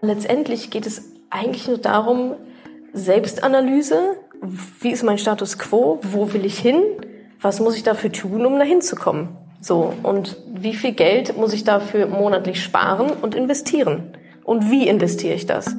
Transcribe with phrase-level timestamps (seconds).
[0.00, 2.34] Letztendlich geht es eigentlich nur darum,
[2.92, 4.16] Selbstanalyse.
[4.80, 5.98] Wie ist mein Status quo?
[6.02, 6.80] Wo will ich hin?
[7.40, 9.36] Was muss ich dafür tun, um dahin zu kommen?
[9.60, 9.92] So.
[10.02, 14.16] Und wie viel Geld muss ich dafür monatlich sparen und investieren?
[14.44, 15.74] Und wie investiere ich das?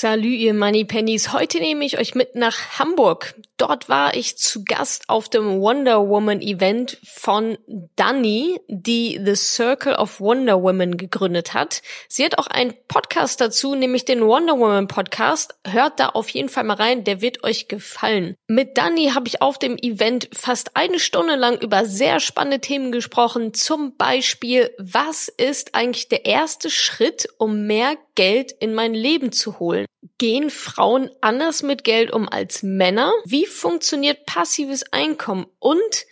[0.00, 1.32] Salü, ihr Money Pennies.
[1.32, 3.34] Heute nehme ich euch mit nach Hamburg.
[3.58, 7.58] Dort war ich zu Gast auf dem Wonder Woman Event von
[7.96, 11.82] Dani, die The Circle of Wonder Woman gegründet hat.
[12.08, 15.56] Sie hat auch einen Podcast dazu, nämlich den Wonder Woman Podcast.
[15.66, 18.36] Hört da auf jeden Fall mal rein, der wird euch gefallen.
[18.46, 22.92] Mit Dani habe ich auf dem Event fast eine Stunde lang über sehr spannende Themen
[22.92, 23.54] gesprochen.
[23.54, 29.58] Zum Beispiel, was ist eigentlich der erste Schritt, um mehr Geld in mein Leben zu
[29.58, 29.86] holen?
[30.18, 33.12] Gehen Frauen anders mit Geld um als Männer?
[33.24, 35.46] Wie funktioniert passives Einkommen?
[35.58, 36.06] Und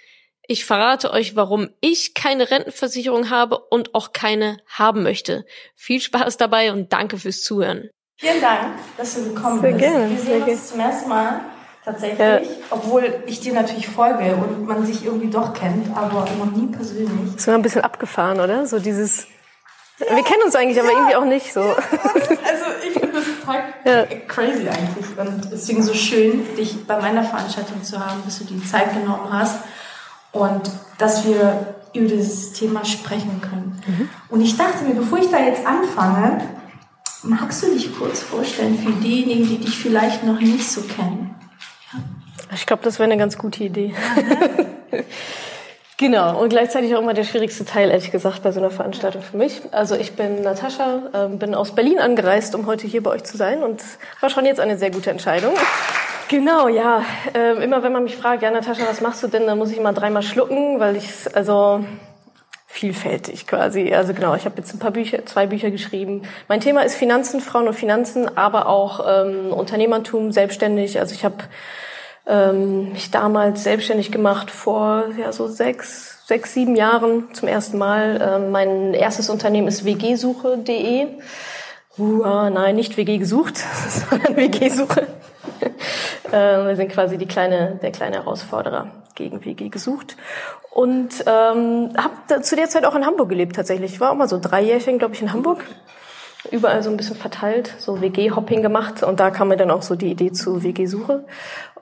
[0.49, 5.45] ich verrate euch, warum ich keine Rentenversicherung habe und auch keine haben möchte.
[5.75, 7.91] Viel Spaß dabei und danke fürs Zuhören.
[8.17, 9.85] Vielen Dank, dass du gekommen sehr bist.
[9.85, 11.41] Gerne, Wir sehen uns zum ersten Mal
[11.85, 12.41] tatsächlich, ja.
[12.71, 17.35] obwohl ich dir natürlich folge und man sich irgendwie doch kennt, aber noch nie persönlich.
[17.35, 18.67] Das war ein bisschen abgefahren, oder?
[18.67, 19.27] So dieses
[19.99, 20.15] ja.
[20.15, 20.97] Wir kennen uns eigentlich, aber ja.
[20.97, 21.61] irgendwie auch nicht so.
[21.61, 24.05] Also ich finde das total ja.
[24.27, 25.07] crazy eigentlich.
[25.17, 29.33] Und deswegen so schön, dich bei meiner Veranstaltung zu haben, dass du die Zeit genommen
[29.33, 29.61] hast
[30.33, 33.81] und dass wir über dieses Thema sprechen können.
[33.87, 34.09] Mhm.
[34.29, 36.43] Und ich dachte mir, bevor ich da jetzt anfange,
[37.23, 41.35] magst du dich kurz vorstellen für diejenigen, die dich vielleicht noch nicht so kennen?
[42.55, 43.95] Ich glaube, das wäre eine ganz gute Idee.
[45.99, 49.39] Genau, und gleichzeitig auch immer der schwierigste Teil, ehrlich gesagt, bei so einer Veranstaltung für
[49.39, 49.63] mich.
[49.71, 53.39] Also ich bin Natascha, ähm, bin aus Berlin angereist, um heute hier bei euch zu
[53.39, 53.83] sein und
[54.21, 55.55] war schon jetzt eine sehr gute Entscheidung.
[56.29, 57.03] Genau, ja.
[57.35, 59.79] Äh, immer wenn man mich fragt, ja Natascha, was machst du denn, dann muss ich
[59.79, 61.83] immer dreimal schlucken, weil ich, also
[62.67, 63.95] vielfältig quasi.
[63.95, 66.23] Also genau, ich habe jetzt ein paar Bücher, zwei Bücher geschrieben.
[66.47, 71.01] Mein Thema ist Finanzen, Frauen und Finanzen, aber auch ähm, Unternehmertum, selbstständig.
[71.01, 71.37] Also ich habe
[72.27, 78.21] ähm, mich damals selbstständig gemacht vor ja so sechs, sechs, sieben Jahren zum ersten Mal.
[78.21, 81.07] Ähm, mein erstes Unternehmen ist wgsuche.de.
[81.99, 83.57] Uh, nein, nicht WG gesucht,
[83.89, 85.07] sondern WG-Suche.
[86.31, 90.17] äh, wir sind quasi die kleine, der kleine Herausforderer gegen WG gesucht.
[90.71, 93.95] Und ähm, habe zu der Zeit auch in Hamburg gelebt tatsächlich.
[93.95, 95.65] Ich war auch mal so drei Jährchen, glaube ich, in Hamburg.
[96.51, 99.03] Überall so ein bisschen verteilt, so WG-Hopping gemacht.
[99.03, 101.25] Und da kam mir dann auch so die Idee zu WG-Suche.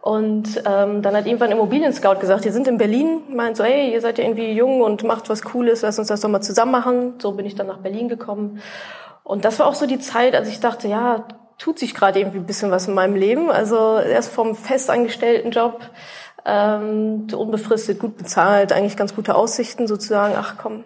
[0.04, 4.02] Und ähm, dann hat irgendwann Immobilien-Scout gesagt, die sind in Berlin, meint so, hey, ihr
[4.02, 7.14] seid ja irgendwie jung und macht was Cooles, lass uns das doch mal zusammen machen.
[7.20, 8.60] So bin ich dann nach Berlin gekommen.
[9.22, 11.24] Und das war auch so die Zeit, als ich dachte, ja,
[11.56, 13.50] tut sich gerade irgendwie ein bisschen was in meinem Leben.
[13.50, 15.80] Also erst vom festangestellten Job,
[16.44, 20.34] ähm, unbefristet, gut bezahlt, eigentlich ganz gute Aussichten sozusagen.
[20.36, 20.84] Ach komm,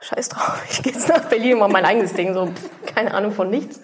[0.00, 2.48] scheiß drauf, ich gehe jetzt nach Berlin, mal mein eigenes Ding, so
[2.86, 3.80] keine Ahnung von nichts.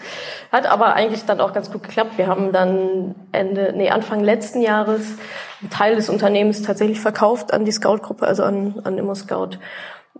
[0.50, 2.18] Hat aber eigentlich dann auch ganz gut geklappt.
[2.18, 5.14] Wir haben dann Ende, nee, Anfang letzten Jahres
[5.60, 9.58] einen Teil des Unternehmens tatsächlich verkauft an die Scout-Gruppe, also an, an Immo Scout.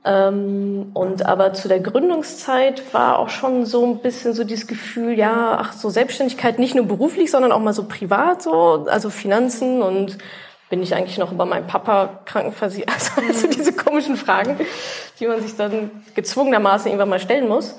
[0.04, 5.16] Ähm, und aber zu der Gründungszeit war auch schon so ein bisschen so dieses Gefühl,
[5.16, 9.80] ja, ach so Selbstständigkeit nicht nur beruflich, sondern auch mal so privat so, also Finanzen
[9.80, 10.18] und
[10.72, 12.88] bin ich eigentlich noch über meinen Papa krankenversichert?
[12.94, 14.58] Also, also diese komischen Fragen,
[15.20, 17.74] die man sich dann gezwungenermaßen irgendwann mal stellen muss.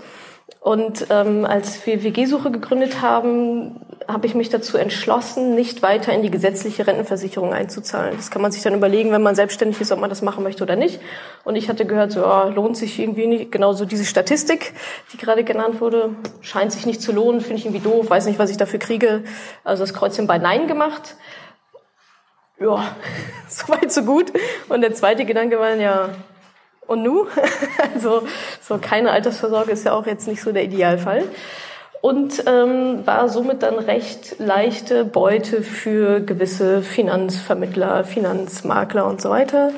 [0.59, 6.21] Und ähm, als wir WG-Suche gegründet haben, habe ich mich dazu entschlossen, nicht weiter in
[6.21, 8.15] die gesetzliche Rentenversicherung einzuzahlen.
[8.15, 10.61] Das kann man sich dann überlegen, wenn man selbstständig ist, ob man das machen möchte
[10.61, 10.99] oder nicht.
[11.45, 13.51] Und ich hatte gehört, so oh, lohnt sich irgendwie nicht.
[13.51, 14.73] Genauso diese Statistik,
[15.11, 16.11] die gerade genannt wurde,
[16.41, 19.23] scheint sich nicht zu lohnen, finde ich irgendwie doof, weiß nicht, was ich dafür kriege.
[19.63, 21.15] Also das Kreuzchen bei Nein gemacht
[22.63, 22.95] ja,
[23.47, 24.31] so weit, so gut.
[24.69, 26.09] Und der zweite Gedanke war ja,
[26.87, 27.27] und nu?
[27.93, 28.23] also
[28.61, 31.23] so keine Altersvorsorge ist ja auch jetzt nicht so der Idealfall.
[32.01, 39.71] Und ähm, war somit dann recht leichte Beute für gewisse Finanzvermittler, Finanzmakler und so weiter.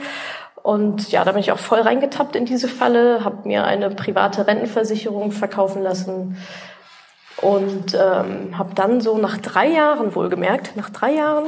[0.64, 4.48] Und ja, da bin ich auch voll reingetappt in diese Falle, habe mir eine private
[4.48, 6.38] Rentenversicherung verkaufen lassen
[7.42, 11.46] und ähm, habe dann so nach drei Jahren wohlgemerkt, nach drei Jahren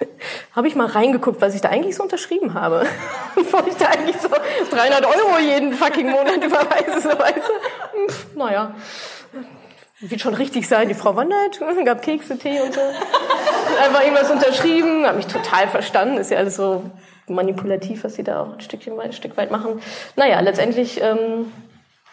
[0.56, 2.86] habe ich mal reingeguckt, was ich da eigentlich so unterschrieben habe.
[3.34, 8.08] Bevor ich da eigentlich so 300 Euro jeden fucking Monat überweise, so weißt du.
[8.08, 8.74] Pff, naja,
[10.00, 10.88] wird schon richtig sein.
[10.88, 12.80] Die Frau wandert, gab Kekse, Tee und so.
[12.80, 16.18] Einfach irgendwas unterschrieben, habe mich total verstanden.
[16.18, 16.90] Ist ja alles so
[17.28, 19.80] manipulativ, was sie da auch ein Stückchen ein Stück weit machen.
[20.16, 21.52] Naja, letztendlich ähm,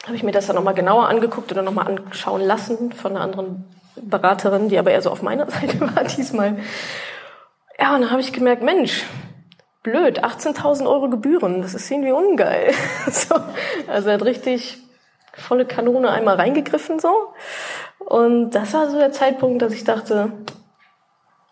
[0.05, 3.65] habe ich mir das dann nochmal genauer angeguckt oder nochmal anschauen lassen von einer anderen
[3.95, 6.57] Beraterin, die aber eher so auf meiner Seite war diesmal.
[7.79, 9.05] Ja, und dann habe ich gemerkt, Mensch,
[9.83, 12.73] blöd, 18.000 Euro Gebühren, das ist irgendwie ungeil.
[13.11, 13.35] so,
[13.87, 14.77] also er hat richtig
[15.33, 17.33] volle Kanone einmal reingegriffen so.
[17.99, 20.31] Und das war so der Zeitpunkt, dass ich dachte,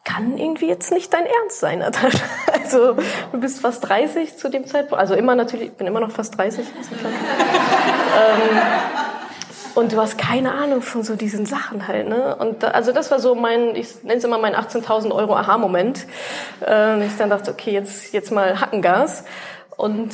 [0.03, 2.25] kann irgendwie jetzt nicht dein Ernst sein, Natascha.
[2.53, 2.93] Also
[3.31, 6.37] du bist fast 30 zu dem Zeitpunkt, also immer natürlich, ich bin immer noch fast
[6.37, 6.65] 30.
[8.17, 8.61] ähm,
[9.75, 12.35] und du hast keine Ahnung von so diesen Sachen halt, ne?
[12.35, 16.07] Und da, also das war so mein, ich nenne es immer mein 18.000 Euro Aha-Moment.
[16.65, 19.23] Ähm, ich dann dachte, okay, jetzt jetzt mal Hackengas
[19.75, 20.11] und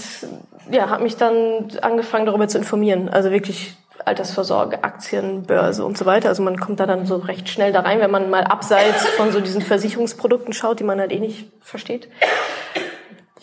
[0.69, 3.07] ja, habe mich dann angefangen darüber zu informieren.
[3.07, 6.29] Also wirklich Altersvorsorge, Aktien, Börse und so weiter.
[6.29, 9.31] Also man kommt da dann so recht schnell da rein, wenn man mal abseits von
[9.31, 12.09] so diesen Versicherungsprodukten schaut, die man halt eh nicht versteht.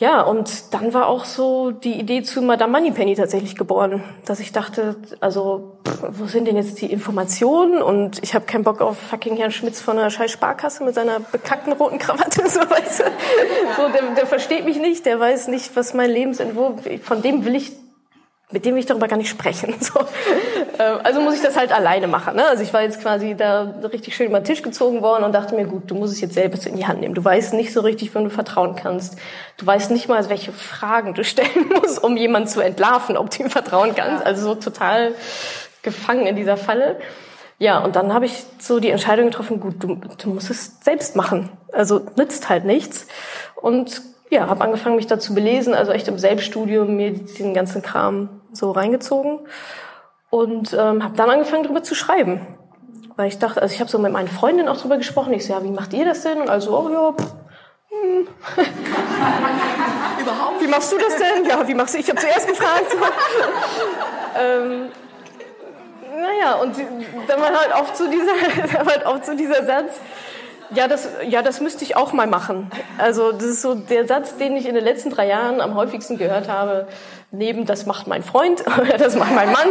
[0.01, 4.51] Ja, und dann war auch so die Idee zu Madame Moneypenny tatsächlich geboren, dass ich
[4.51, 7.83] dachte, also pff, wo sind denn jetzt die Informationen?
[7.83, 11.21] Und ich habe keinen Bock auf fucking Herrn Schmitz von der scheiß Sparkasse mit seiner
[11.21, 12.41] bekackten roten Krawatte.
[12.51, 13.05] So, weißt du?
[13.77, 17.55] so der, der versteht mich nicht, der weiß nicht, was mein Lebensentwurf, von dem will
[17.55, 17.73] ich
[18.53, 19.75] mit dem will ich darüber gar nicht sprechen.
[19.81, 20.01] So.
[20.79, 22.37] Ähm, also muss ich das halt alleine machen.
[22.37, 22.47] Ne?
[22.47, 25.55] Also ich war jetzt quasi da richtig schön über den Tisch gezogen worden und dachte
[25.55, 27.15] mir, gut, du musst es jetzt selbst in die Hand nehmen.
[27.15, 29.17] Du weißt nicht so richtig, wem du vertrauen kannst.
[29.57, 33.43] Du weißt nicht mal, welche Fragen du stellen musst, um jemanden zu entlarven, ob du
[33.43, 34.25] ihm vertrauen kannst.
[34.25, 35.15] Also so total
[35.83, 36.99] gefangen in dieser Falle.
[37.59, 41.17] Ja, und dann habe ich so die Entscheidung getroffen, gut, du, du musst es selbst
[41.17, 41.51] machen.
[41.73, 43.07] Also nützt halt nichts.
[43.55, 47.83] Und ja, habe angefangen, mich da zu belesen, also echt im Selbststudium mir diesen ganzen
[47.83, 49.41] Kram so reingezogen
[50.31, 52.47] und ähm, habe dann angefangen, darüber zu schreiben.
[53.17, 55.33] Weil ich dachte, also ich habe so mit meinen Freundinnen auch drüber gesprochen.
[55.33, 56.41] Ich so, ja, wie macht ihr das denn?
[56.41, 57.35] Und also, oh ja, pff,
[57.91, 58.29] hm.
[60.21, 60.63] Überhaupt?
[60.63, 61.45] Wie machst du das denn?
[61.45, 61.99] Ja, wie machst du?
[61.99, 62.87] Ich habe zuerst gefragt.
[64.41, 64.89] ähm,
[66.17, 66.77] naja, und
[67.27, 68.33] dann war halt oft so dieser,
[68.87, 70.01] halt oft so dieser Satz,
[70.75, 72.71] ja, das, ja, das müsste ich auch mal machen.
[72.99, 76.17] Also das ist so der Satz, den ich in den letzten drei Jahren am häufigsten
[76.17, 76.87] gehört habe.
[77.33, 78.65] Neben das macht mein Freund
[78.99, 79.69] das macht mein Mann.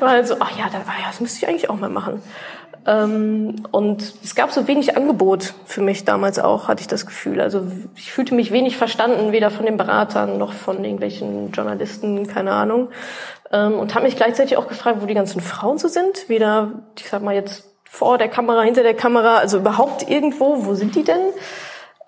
[0.00, 0.66] Halt so, ach ja,
[1.08, 2.22] das müsste ich eigentlich auch mal machen.
[2.84, 7.40] Ähm, und es gab so wenig Angebot für mich damals auch, hatte ich das Gefühl.
[7.40, 7.62] Also
[7.94, 12.88] ich fühlte mich wenig verstanden, weder von den Beratern noch von irgendwelchen Journalisten, keine Ahnung.
[13.52, 16.28] Ähm, und habe mich gleichzeitig auch gefragt, wo die ganzen Frauen so sind.
[16.28, 20.72] Weder, ich sag mal jetzt vor der Kamera, hinter der Kamera, also überhaupt irgendwo, wo
[20.72, 21.20] sind die denn?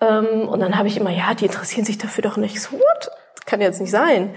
[0.01, 2.59] Ähm, und dann habe ich immer, ja, die interessieren sich dafür doch nicht.
[2.59, 3.11] So, what?
[3.35, 4.33] Das kann jetzt nicht sein.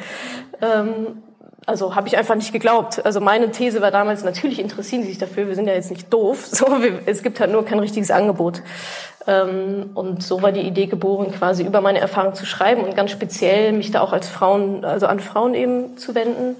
[0.60, 1.22] Ähm,
[1.64, 3.04] also habe ich einfach nicht geglaubt.
[3.04, 6.12] Also meine These war damals, natürlich interessieren sie sich dafür, wir sind ja jetzt nicht
[6.12, 6.46] doof.
[6.50, 8.60] So, wir, es gibt halt nur kein richtiges Angebot.
[9.26, 13.10] Ähm, und so war die Idee geboren, quasi über meine Erfahrung zu schreiben und ganz
[13.10, 16.56] speziell mich da auch als Frauen, also an Frauen eben zu wenden.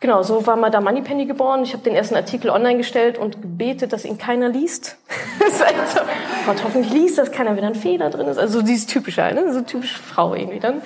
[0.00, 1.62] Genau, so war Madame Moneypenny geboren.
[1.62, 4.98] Ich habe den ersten Artikel online gestellt und gebetet, dass ihn keiner liest.
[5.38, 6.00] das ist halt so,
[6.44, 8.38] Gott, hoffentlich liest das keiner, wenn da ein Fehler drin ist.
[8.38, 9.52] Also dieses typische, ne?
[9.52, 10.82] so typische Frau irgendwie dann.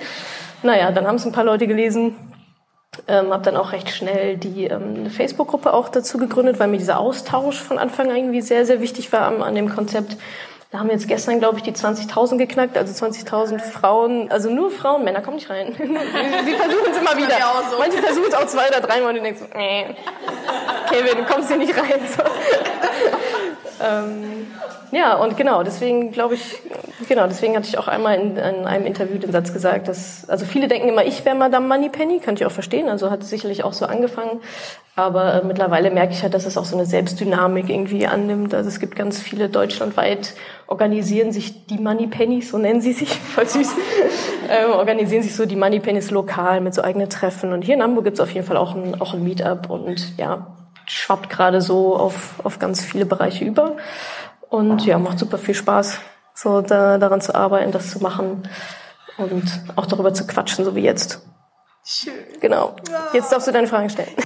[0.63, 2.15] Naja, dann haben es ein paar Leute gelesen.
[3.07, 6.99] Ähm, habe dann auch recht schnell die ähm, Facebook-Gruppe auch dazu gegründet, weil mir dieser
[6.99, 10.17] Austausch von Anfang an irgendwie sehr, sehr wichtig war an, an dem Konzept.
[10.71, 14.71] Da haben wir jetzt gestern, glaube ich, die 20.000 geknackt, also 20.000 Frauen, also nur
[14.71, 15.73] Frauen, Männer kommen nicht rein.
[15.75, 17.35] Sie versuchen es immer wieder.
[17.69, 17.77] So.
[17.77, 19.87] Manche versuchen es auch zwei oder dreimal und du denkst, nee,
[20.89, 21.99] Kevin, du kommst hier nicht rein.
[22.15, 22.23] So.
[23.81, 24.47] Ähm,
[24.91, 26.57] ja, und genau, deswegen glaube ich,
[27.07, 30.45] genau, deswegen hatte ich auch einmal in, in, einem Interview den Satz gesagt, dass, also
[30.45, 33.63] viele denken immer, ich wäre Madame Moneypenny, kann ich auch verstehen, also hat es sicherlich
[33.63, 34.41] auch so angefangen,
[34.95, 38.67] aber äh, mittlerweile merke ich halt, dass es auch so eine Selbstdynamik irgendwie annimmt, also
[38.67, 40.33] es gibt ganz viele deutschlandweit,
[40.67, 43.75] organisieren sich die Moneypennies, so nennen sie sich, voll süß,
[44.49, 47.53] ähm, organisieren sich so die Moneypennies lokal mit so eigenen Treffen.
[47.53, 49.69] Und hier in Hamburg gibt es auf jeden Fall auch ein, auch ein Meetup.
[49.69, 50.47] Und ja,
[50.91, 53.77] schwappt gerade so auf, auf ganz viele Bereiche über.
[54.49, 55.99] Und ja, macht super viel Spaß,
[56.33, 58.43] so da, daran zu arbeiten, das zu machen
[59.17, 59.43] und
[59.75, 61.21] auch darüber zu quatschen, so wie jetzt.
[61.83, 62.13] Schön.
[62.39, 62.75] Genau.
[63.13, 64.09] Jetzt darfst du deine Fragen stellen.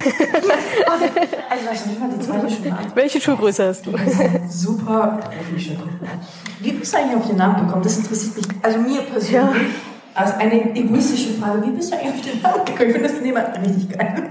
[0.88, 1.04] Also,
[1.50, 2.92] also die zweite Schuhe an.
[2.94, 3.92] Welche Schuhgröße hast du?
[4.48, 5.18] Super.
[6.60, 7.82] Wie bist du eigentlich auf den Namen gekommen?
[7.82, 8.46] Das interessiert mich.
[8.62, 9.32] Also mir persönlich.
[9.32, 9.52] Ja.
[10.14, 11.66] Also eine egoistische Frage.
[11.66, 12.88] Wie bist du eigentlich auf den Namen gekommen?
[12.88, 14.30] Ich finde das Thema richtig geil.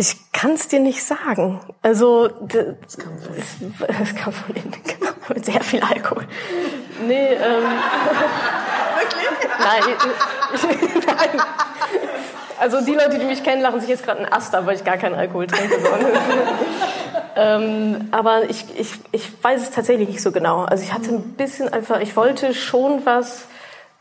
[0.00, 1.60] Ich kann es dir nicht sagen.
[1.82, 3.34] Also das kam von,
[3.88, 6.24] das kam von innen, genau, mit sehr viel Alkohol.
[7.04, 7.64] Nee, ähm,
[8.94, 9.28] Wirklich?
[9.58, 9.82] Nein,
[10.54, 11.42] ich, nein.
[12.60, 14.84] Also die Leute, die mich kennen, lachen sich jetzt gerade einen Ast ab, weil ich
[14.84, 15.76] gar keinen Alkohol trinke.
[17.36, 20.62] ähm, aber ich, ich, ich weiß es tatsächlich nicht so genau.
[20.62, 23.46] Also ich hatte ein bisschen einfach, ich wollte schon was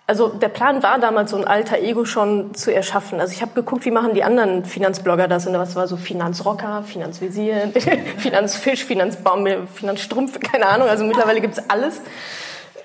[0.08, 3.20] also der Plan war damals so ein alter Ego schon zu erschaffen.
[3.20, 6.84] Also ich habe geguckt, wie machen die anderen Finanzblogger das und was war so Finanzrocker,
[6.84, 7.74] Finanzvisier,
[8.18, 10.88] Finanzfisch, Finanzbaum, Finanzstrumpf, keine Ahnung.
[10.88, 12.00] Also mittlerweile gibt's alles.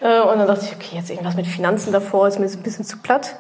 [0.00, 2.84] Äh, und dann dachte ich, okay, jetzt irgendwas mit Finanzen davor ist mir ein bisschen
[2.84, 3.36] zu platt.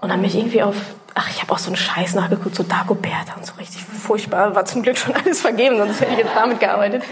[0.00, 0.76] Und dann bin ich irgendwie auf,
[1.14, 4.54] ach, ich habe auch so einen Scheiß nachgeguckt, so Dagobert und so richtig furchtbar.
[4.54, 7.02] War zum Glück schon alles vergeben, sonst hätte ich jetzt damit gearbeitet.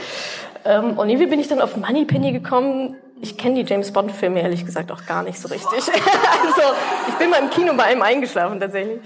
[0.64, 2.96] Ähm, und irgendwie bin ich dann auf Moneypenny gekommen.
[3.22, 5.78] Ich kenne die James Bond Filme ehrlich gesagt auch gar nicht so richtig.
[5.78, 6.62] also
[7.06, 8.98] ich bin mal im Kino bei einem eingeschlafen tatsächlich.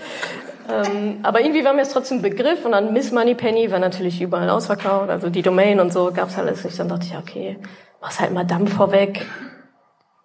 [0.71, 4.49] Ähm, aber irgendwie war mir es trotzdem Begriff und dann Miss Moneypenny war natürlich überall
[4.49, 6.79] ausverkauft, also die Domain und so gab's alles nicht.
[6.79, 7.59] Dann dachte ich, okay,
[8.01, 9.27] mach's halt Madame vorweg.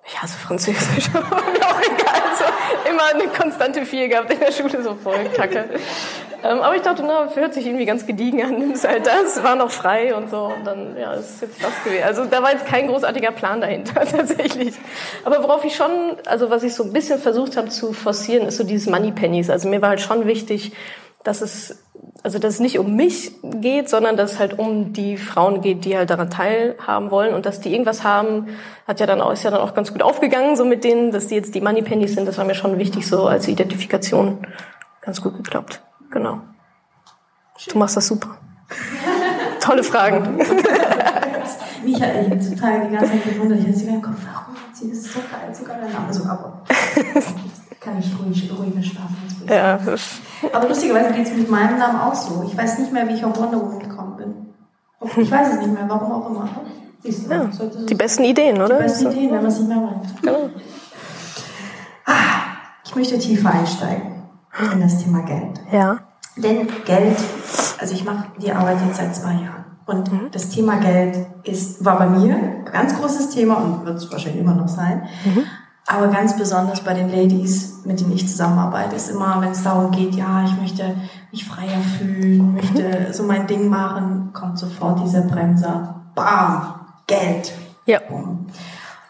[0.07, 2.21] Ich hasse Französisch, aber mir auch egal.
[2.38, 5.69] So, immer eine konstante Vier gehabt in der Schule, so voll kacke.
[6.43, 9.55] Ähm, aber ich dachte, na, hört sich irgendwie ganz gediegen an, nimmst halt das, war
[9.55, 10.45] noch frei und so.
[10.45, 12.03] Und dann, ja, ist jetzt das gewesen.
[12.03, 14.75] Also da war jetzt kein großartiger Plan dahinter, tatsächlich.
[15.24, 15.91] Aber worauf ich schon,
[16.25, 19.50] also was ich so ein bisschen versucht habe zu forcieren, ist so dieses Money Pennies.
[19.50, 20.74] Also mir war halt schon wichtig,
[21.24, 21.83] dass es
[22.24, 25.86] also dass es nicht um mich geht, sondern dass es halt um die Frauen geht,
[25.86, 28.48] die halt daran teilhaben wollen und dass die irgendwas haben,
[28.88, 31.27] hat ja dann auch, ist ja dann auch ganz gut aufgegangen, so mit denen, dass
[31.27, 34.45] die jetzt die Moneypennies sind, das war mir schon wichtig, so als Identifikation
[35.01, 35.81] ganz gut geklappt.
[36.12, 36.41] Genau.
[37.70, 38.38] Du machst das super.
[39.60, 40.38] Tolle Fragen.
[41.84, 43.60] Mich hat ich total die ganze Zeit gewundert.
[43.60, 46.24] Ich hatte sie im Kopf, warum hat sie das so geil, sogar der Name so
[46.25, 46.62] aber
[47.80, 49.18] kann ich ruhig, ruhig schlafen.
[49.50, 49.80] Ja.
[50.53, 52.44] Aber lustigerweise geht es mit meinem Namen auch so.
[52.46, 55.22] Ich weiß nicht mehr, wie ich auf Wonder Woman gekommen bin.
[55.24, 56.50] Ich weiß es nicht mehr, warum auch immer.
[57.03, 57.50] Ja,
[57.89, 58.77] die besten Ideen, oder?
[58.77, 60.22] Die besten Ideen, wenn man es nicht mehr weiß.
[60.22, 60.50] Genau.
[62.06, 62.13] Ah,
[62.86, 64.20] ich möchte tiefer einsteigen
[64.74, 65.62] in das Thema Geld.
[65.72, 66.00] Ja.
[66.36, 67.17] Denn Geld,
[67.79, 69.65] also ich mache die Arbeit jetzt seit zwei Jahren.
[69.86, 70.31] Und mhm.
[70.31, 74.41] das Thema Geld ist, war bei mir ein ganz großes Thema und wird es wahrscheinlich
[74.41, 75.03] immer noch sein.
[75.25, 75.43] Mhm.
[75.88, 79.91] Aber ganz besonders bei den Ladies, mit denen ich zusammenarbeite, ist immer, wenn es darum
[79.91, 80.96] geht, ja, ich möchte
[81.31, 86.01] mich freier fühlen, möchte so mein Ding machen, kommt sofort dieser Bremser.
[86.15, 86.75] Bam!
[87.08, 87.51] Geld.
[87.86, 88.00] Ja.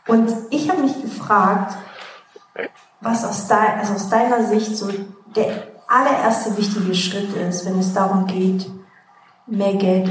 [0.07, 1.75] Und ich habe mich gefragt,
[3.01, 4.89] was aus, dein, also aus deiner Sicht so
[5.35, 8.69] der allererste wichtige Schritt ist, wenn es darum geht,
[9.47, 10.09] mehr Geld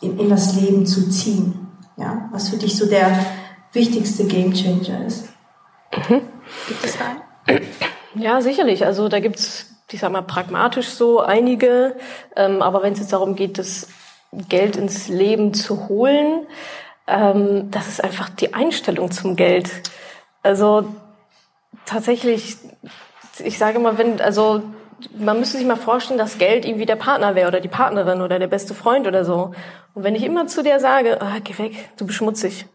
[0.00, 1.68] in, in, das Leben zu ziehen.
[1.96, 2.28] Ja?
[2.32, 3.26] Was für dich so der
[3.72, 5.28] wichtigste Gamechanger ist.
[5.94, 6.22] Mhm.
[6.68, 7.54] Gibt es da
[8.14, 8.84] Ja, sicherlich.
[8.84, 11.96] Also da gibt's, ich sag mal, pragmatisch so einige.
[12.36, 13.88] Ähm, aber wenn es jetzt darum geht, das
[14.32, 16.46] Geld ins Leben zu holen,
[17.06, 19.70] ähm, das ist einfach die Einstellung zum Geld.
[20.42, 20.84] Also
[21.86, 22.58] tatsächlich,
[23.40, 24.62] ich sage mal, wenn, also
[25.16, 28.38] man müsste sich mal vorstellen, dass Geld irgendwie der Partner wäre oder die Partnerin oder
[28.38, 29.52] der beste Freund oder so.
[29.94, 32.66] Und wenn ich immer zu der sage, ah, geh weg, du bist schmutzig,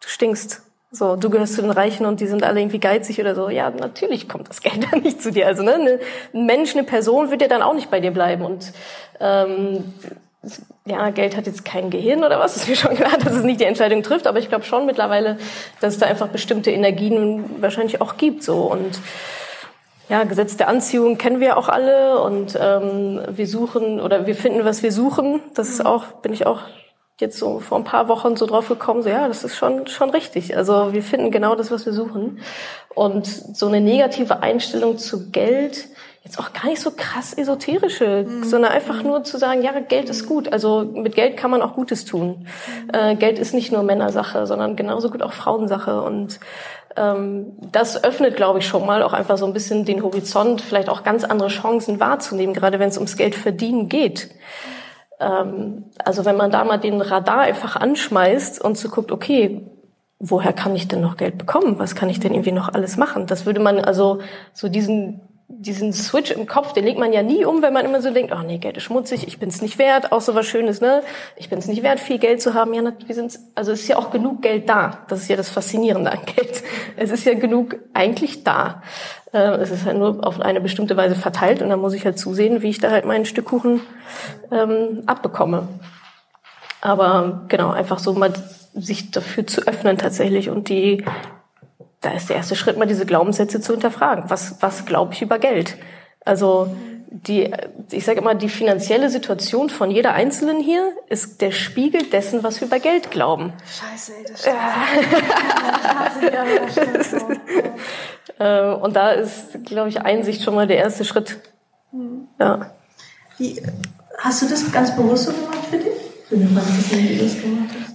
[0.00, 0.62] du stinkst,
[0.94, 3.48] so, du gehörst zu den Reichen und die sind alle irgendwie geizig oder so.
[3.48, 5.46] Ja, natürlich kommt das Geld dann nicht zu dir.
[5.46, 5.98] Also ne,
[6.34, 8.44] ein Mensch, eine Person wird ja dann auch nicht bei dir bleiben.
[8.44, 8.72] Und
[9.18, 9.84] ähm,
[10.84, 13.60] ja, Geld hat jetzt kein Gehirn oder was, ist mir schon klar, dass es nicht
[13.60, 15.38] die Entscheidung trifft, aber ich glaube schon mittlerweile,
[15.80, 18.42] dass es da einfach bestimmte Energien wahrscheinlich auch gibt.
[18.42, 19.00] So und
[20.12, 24.62] ja, Gesetz der Anziehung kennen wir auch alle und ähm, wir suchen oder wir finden,
[24.62, 25.40] was wir suchen.
[25.54, 26.60] Das ist auch, bin ich auch
[27.18, 30.10] jetzt so vor ein paar Wochen so drauf gekommen, so ja, das ist schon schon
[30.10, 30.54] richtig.
[30.54, 32.40] Also wir finden genau das, was wir suchen.
[32.94, 35.88] Und so eine negative Einstellung zu Geld,
[36.24, 38.44] jetzt auch gar nicht so krass esoterische, mhm.
[38.44, 40.52] sondern einfach nur zu sagen, ja, Geld ist gut.
[40.52, 42.46] Also mit Geld kann man auch Gutes tun.
[42.46, 42.90] Mhm.
[42.92, 46.00] Äh, Geld ist nicht nur Männersache, sondern genauso gut auch Frauensache.
[46.02, 46.38] Und
[46.96, 50.88] ähm, das öffnet, glaube ich, schon mal auch einfach so ein bisschen den Horizont, vielleicht
[50.88, 54.30] auch ganz andere Chancen wahrzunehmen, gerade wenn es ums Geld verdienen geht.
[55.18, 59.62] Ähm, also wenn man da mal den Radar einfach anschmeißt und so guckt, okay,
[60.20, 61.80] woher kann ich denn noch Geld bekommen?
[61.80, 63.26] Was kann ich denn irgendwie noch alles machen?
[63.26, 64.20] Das würde man also
[64.52, 65.20] so diesen
[65.60, 68.32] diesen Switch im Kopf, den legt man ja nie um, wenn man immer so denkt,
[68.32, 71.02] ach nee, Geld ist schmutzig, ich bin's nicht wert, auch so was Schönes, ne?
[71.36, 72.72] Ich bin's nicht wert, viel Geld zu haben.
[72.74, 74.98] Ja, wir sind's, also es ist ja auch genug Geld da.
[75.08, 76.62] Das ist ja das Faszinierende an Geld.
[76.96, 78.82] Es ist ja genug eigentlich da.
[79.32, 82.18] Äh, es ist halt nur auf eine bestimmte Weise verteilt und dann muss ich halt
[82.18, 83.80] zusehen, wie ich da halt mein Stück Kuchen
[84.50, 85.68] ähm, abbekomme.
[86.80, 88.32] Aber genau, einfach so mal
[88.74, 91.04] sich dafür zu öffnen tatsächlich und die,
[92.02, 94.24] da ist der erste Schritt mal diese Glaubenssätze zu hinterfragen.
[94.28, 95.76] Was, was glaube ich über Geld?
[96.24, 96.68] Also
[97.12, 97.52] die,
[97.90, 102.60] ich sage immer, die finanzielle Situation von jeder Einzelnen hier ist der Spiegel dessen, was
[102.60, 103.52] wir über Geld glauben.
[103.66, 104.56] Scheiße, ey, das stimmt.
[108.38, 108.70] Ja.
[108.72, 111.38] äh, und da ist, glaube ich, Einsicht schon mal der erste Schritt.
[111.92, 112.28] Mhm.
[112.40, 112.70] Ja.
[113.36, 113.62] Wie,
[114.18, 115.92] hast du das ganz bewusst so gemacht für dich?
[116.30, 117.94] Den wie du das gemacht hast?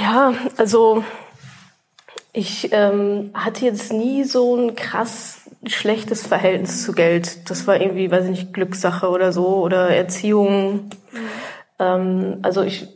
[0.00, 1.02] Ja, also
[2.36, 7.48] ich ähm, hatte jetzt nie so ein krass schlechtes Verhältnis zu Geld.
[7.48, 10.90] Das war irgendwie, weiß ich nicht, Glückssache oder so oder Erziehung.
[11.78, 12.88] Ähm, also ich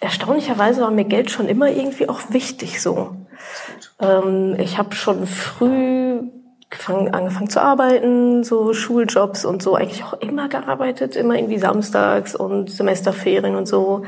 [0.00, 3.16] erstaunlicherweise war mir Geld schon immer irgendwie auch wichtig so.
[4.00, 6.20] Ähm, ich habe schon früh
[6.70, 12.36] gefangen, angefangen zu arbeiten, so Schuljobs und so, eigentlich auch immer gearbeitet, immer irgendwie samstags
[12.36, 14.02] und Semesterferien und so.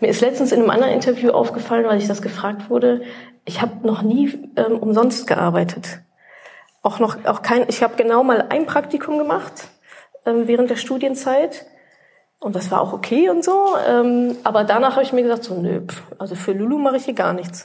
[0.00, 3.02] Mir ist letztens in einem anderen Interview aufgefallen, weil ich das gefragt wurde,
[3.46, 6.00] ich habe noch nie ähm, umsonst gearbeitet.
[6.82, 9.68] Auch noch, auch kein, ich habe genau mal ein Praktikum gemacht
[10.26, 11.64] ähm, während der Studienzeit
[12.38, 13.74] und das war auch okay und so.
[13.88, 15.80] Ähm, aber danach habe ich mir gesagt, so, nö,
[16.18, 17.64] also für Lulu mache ich hier gar nichts.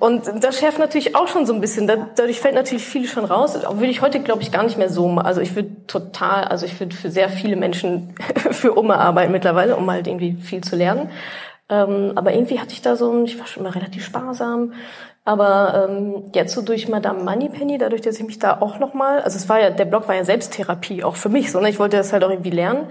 [0.00, 1.86] Und das schärft natürlich auch schon so ein bisschen.
[1.86, 3.54] dadurch fällt natürlich viel schon raus.
[3.54, 5.08] Würde ich heute, glaube ich, gar nicht mehr so.
[5.10, 8.14] Also ich würde total, also ich würde für sehr viele Menschen
[8.50, 11.10] für Oma arbeiten mittlerweile, um halt irgendwie viel zu lernen.
[11.68, 14.72] Ähm, aber irgendwie hatte ich da so, ich war schon immer relativ sparsam.
[15.26, 19.38] Aber ähm, jetzt so durch Madame Moneypenny, dadurch, dass ich mich da auch nochmal, also
[19.38, 21.70] es war ja, der Blog war ja Selbsttherapie, auch für mich so, ne?
[21.70, 22.88] Ich wollte das halt auch irgendwie lernen.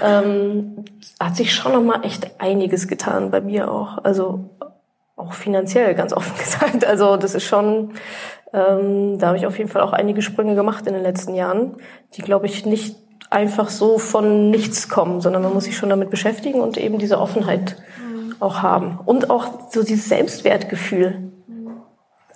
[0.00, 0.84] Ähm,
[1.18, 3.98] hat sich schon nochmal echt einiges getan bei mir auch.
[4.04, 4.50] Also
[5.16, 6.84] auch finanziell, ganz offen gesagt.
[6.84, 7.94] Also das ist schon,
[8.52, 11.76] ähm, da habe ich auf jeden Fall auch einige Sprünge gemacht in den letzten Jahren,
[12.14, 12.96] die, glaube ich, nicht
[13.30, 17.18] einfach so von nichts kommen, sondern man muss sich schon damit beschäftigen und eben diese
[17.18, 17.76] Offenheit.
[18.44, 18.98] Auch haben.
[19.04, 21.32] Und auch so dieses Selbstwertgefühl.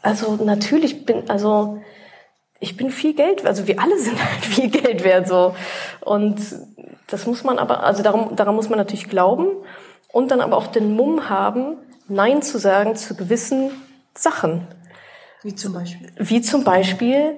[0.02, 1.80] Also natürlich bin, also
[2.60, 5.54] ich bin viel Geld, also wir alle sind halt viel Geld wert so.
[6.00, 6.40] Und
[7.06, 9.48] das muss man aber, also darum, daran muss man natürlich glauben
[10.12, 11.76] und dann aber auch den Mumm haben,
[12.10, 13.70] Nein zu sagen zu gewissen
[14.14, 14.66] Sachen.
[15.42, 16.10] Wie zum Beispiel?
[16.16, 17.36] Wie zum Beispiel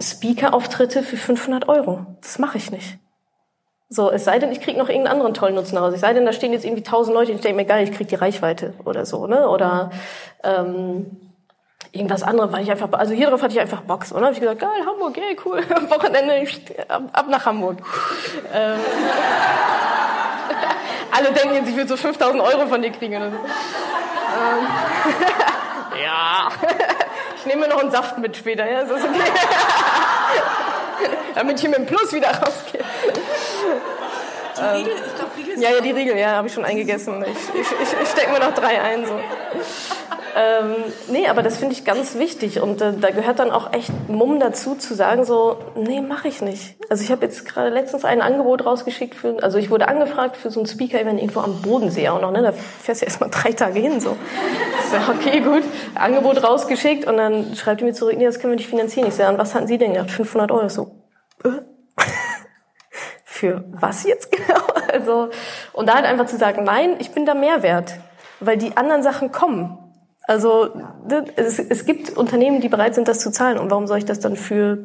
[0.00, 2.06] Speaker-Auftritte für 500 Euro.
[2.22, 2.98] Das mache ich nicht.
[3.90, 5.94] So, es sei denn, ich kriege noch irgendeinen anderen tollen Nutzen raus.
[5.94, 7.92] Es sei denn, da stehen jetzt irgendwie tausend Leute und ich denke mir, geil, ich
[7.92, 9.48] krieg die Reichweite oder so, ne?
[9.48, 9.90] Oder
[10.44, 11.06] ähm,
[11.92, 14.12] irgendwas anderes, weil ich einfach, also hier drauf hatte ich einfach Box.
[14.12, 16.46] Und dann habe ich gesagt, geil, Hamburg, ey, cool, am Wochenende
[16.88, 17.78] ab, ab nach Hamburg.
[18.52, 18.78] ähm,
[21.16, 23.36] alle denken jetzt, ich will so 5000 Euro von dir kriegen oder so.
[23.36, 24.66] Ähm,
[26.04, 26.48] ja,
[27.36, 29.32] ich nehme noch einen Saft mit später, ja, ist das okay?
[31.34, 32.84] Damit ich mit dem Plus wieder rausgehe.
[34.56, 35.27] Die Riegel, ich glaube,
[35.60, 37.22] Ja, ja, die Riegel, ja, habe ich schon eingegessen.
[37.22, 39.12] Ich, ich, ich, ich stecke mir noch drei ein, so.
[40.36, 40.76] Ähm,
[41.08, 44.38] nee, aber das finde ich ganz wichtig und äh, da gehört dann auch echt Mumm
[44.38, 46.76] dazu zu sagen so, nee, mache ich nicht.
[46.88, 50.50] Also ich habe jetzt gerade letztens ein Angebot rausgeschickt für, also ich wurde angefragt für
[50.50, 52.42] so ein Speaker-Event irgendwo am Bodensee auch noch, ne?
[52.42, 54.16] Da fährst du erst mal drei Tage hin so.
[54.92, 55.64] Sag, okay, gut,
[55.96, 59.08] Angebot rausgeschickt und dann schreibt die mir zurück, nee, das können wir nicht finanzieren.
[59.08, 60.12] Ich sage, was hatten Sie denn gedacht?
[60.12, 60.68] 500 Euro.
[60.68, 61.02] So,
[61.42, 61.48] äh?
[63.24, 64.60] für was jetzt genau?
[64.92, 65.30] Also
[65.72, 67.94] und da halt einfach zu sagen, nein, ich bin da mehr wert,
[68.40, 69.78] weil die anderen Sachen kommen.
[70.26, 70.68] Also
[71.36, 73.58] es, es gibt Unternehmen, die bereit sind, das zu zahlen.
[73.58, 74.78] Und warum soll ich das dann für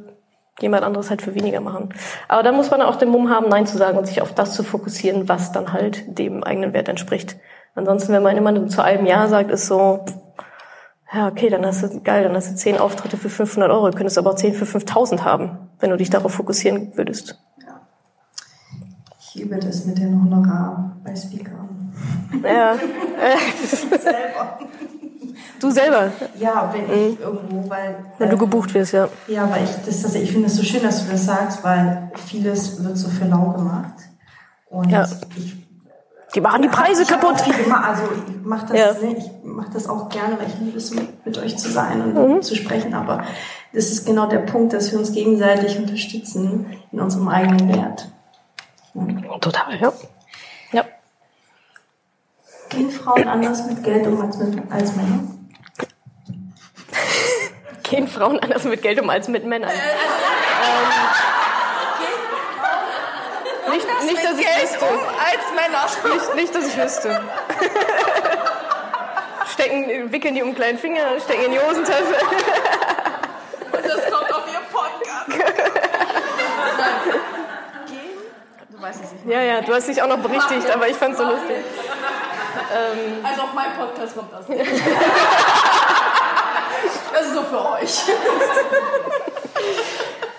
[0.59, 1.89] jemand anderes halt für weniger machen?
[2.29, 4.55] Aber da muss man auch den Mumm haben, Nein zu sagen und sich auf das
[4.55, 7.35] zu fokussieren, was dann halt dem eigenen Wert entspricht.
[7.75, 10.05] Ansonsten, wenn man immer zu einem Ja sagt, ist so,
[11.13, 13.97] ja, okay, dann hast du, geil, dann hast du zehn Auftritte für 500 Euro, du
[13.97, 17.39] könntest aber auch zehn für 5000 haben, wenn du dich darauf fokussieren würdest.
[19.35, 21.91] Ich übe das mit dem Honorar bei Speakern.
[22.43, 22.75] Ja.
[23.99, 24.59] selber.
[25.59, 26.11] Du selber?
[26.37, 27.23] Ja, wenn ich mhm.
[27.23, 27.95] irgendwo, weil.
[28.19, 29.07] Wenn du äh, gebucht wirst, ja.
[29.27, 32.11] Ja, weil ich das, das ich finde es so schön, dass du das sagst, weil
[32.27, 33.93] vieles wird so für lau gemacht.
[34.69, 35.07] Und ja.
[35.35, 35.55] ich
[36.35, 37.35] die machen die Preise kaputt.
[37.35, 38.93] Also ich mache das, ja.
[38.93, 42.01] ne, ich mach das auch gerne, weil ich liebe es, mit, mit euch zu sein
[42.01, 42.41] und mhm.
[42.41, 42.93] zu sprechen.
[42.93, 43.23] Aber
[43.71, 48.12] das ist genau der Punkt, dass wir uns gegenseitig unterstützen in unserem eigenen Wert.
[49.41, 49.93] Total, ja.
[50.71, 50.86] Ja.
[52.69, 55.23] Gehen Frauen anders mit Geld um als, mit, als Männer?
[57.84, 59.69] Gehen Frauen anders mit Geld um als mit Männern?
[59.69, 59.73] Äh,
[63.65, 64.86] ähm, nicht, nicht, dass ich Geld wüsste.
[64.86, 65.88] Um als Männer.
[66.13, 67.21] Nicht, nicht, dass ich wüsste.
[69.53, 72.03] stecken, wickeln die um einen kleinen Finger, stecken in die Hosentasche.
[78.83, 79.25] Du weißt es nicht.
[79.33, 81.55] Ja, ja, du hast dich auch noch berichtigt, aber ich fand es so lustig.
[81.55, 84.59] Ähm, also auf meinem Podcast kommt das nicht.
[87.13, 88.01] das ist so für euch.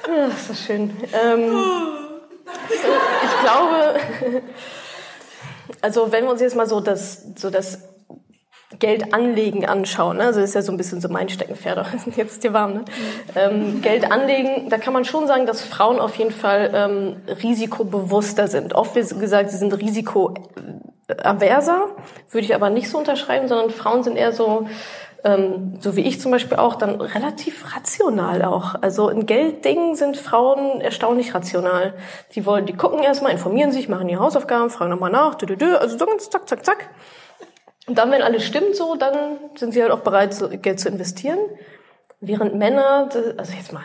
[0.03, 0.95] Ach, ist das schön.
[1.15, 1.57] Ähm,
[3.23, 3.99] ich glaube,
[5.81, 7.79] also wenn wir uns jetzt mal so das, so das
[8.79, 10.25] Geld anlegen anschauen, ne?
[10.25, 12.85] also das ist ja so ein bisschen so mein Steckenpferd, jetzt ist dir warm, ne?
[13.35, 18.49] Ähm, Geld anlegen, da kann man schon sagen, dass Frauen auf jeden Fall ähm, risikobewusster
[18.49, 18.75] sind.
[18.75, 21.87] Oft wird gesagt, sie sind risikoaverser,
[22.31, 24.67] würde ich aber nicht so unterschreiben, sondern Frauen sind eher so,
[25.25, 28.75] ähm, so wie ich zum Beispiel auch, dann relativ rational auch.
[28.81, 31.95] Also in Gelddingen sind Frauen erstaunlich rational.
[32.35, 35.57] Die wollen, die gucken erstmal, informieren sich, machen die Hausaufgaben, fragen nochmal nach, dü, dü,
[35.57, 36.91] dü, also so ganz zack, zack, zack.
[37.87, 40.89] Und dann, wenn alles stimmt so, dann sind sie halt auch bereit, so Geld zu
[40.89, 41.39] investieren.
[42.21, 43.83] Während Männer, also jetzt mal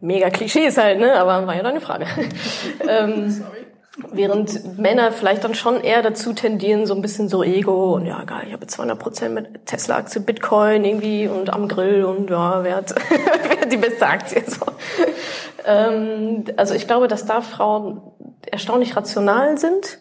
[0.00, 1.14] mega Klischees halt, ne?
[1.14, 2.06] Aber war ja deine Frage.
[2.88, 3.66] ähm, Sorry.
[4.12, 8.22] Während Männer vielleicht dann schon eher dazu tendieren, so ein bisschen so Ego und ja,
[8.22, 12.76] geil, ich habe 200 Prozent mit Tesla-Aktie, Bitcoin irgendwie und am Grill und ja, wer
[12.76, 12.94] hat,
[13.48, 14.44] wer hat die beste Aktie?
[14.46, 14.66] So.
[15.66, 18.00] Ähm, also ich glaube, dass da Frauen
[18.46, 19.98] erstaunlich rational sind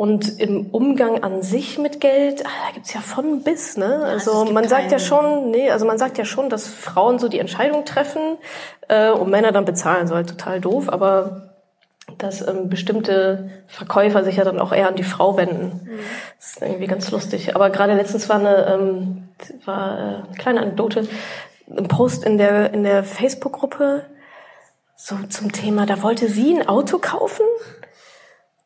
[0.00, 4.02] und im Umgang an sich mit Geld, ah, da gibt's ja von bis, ne?
[4.02, 7.38] Also man sagt ja schon, nee, also man sagt ja schon, dass Frauen so die
[7.38, 8.38] Entscheidung treffen
[8.88, 11.50] äh, und Männer dann bezahlen, so halt total doof, aber
[12.16, 15.82] dass ähm, bestimmte Verkäufer sich ja dann auch eher an die Frau wenden.
[15.84, 15.98] Mhm.
[16.38, 17.54] Das ist irgendwie ganz lustig.
[17.54, 19.28] Aber gerade letztens war eine, ähm,
[19.66, 21.08] war äh, eine kleine Anekdote,
[21.68, 24.06] ein Post in der, in der Facebook-Gruppe
[24.96, 27.44] so zum Thema, da wollte sie ein Auto kaufen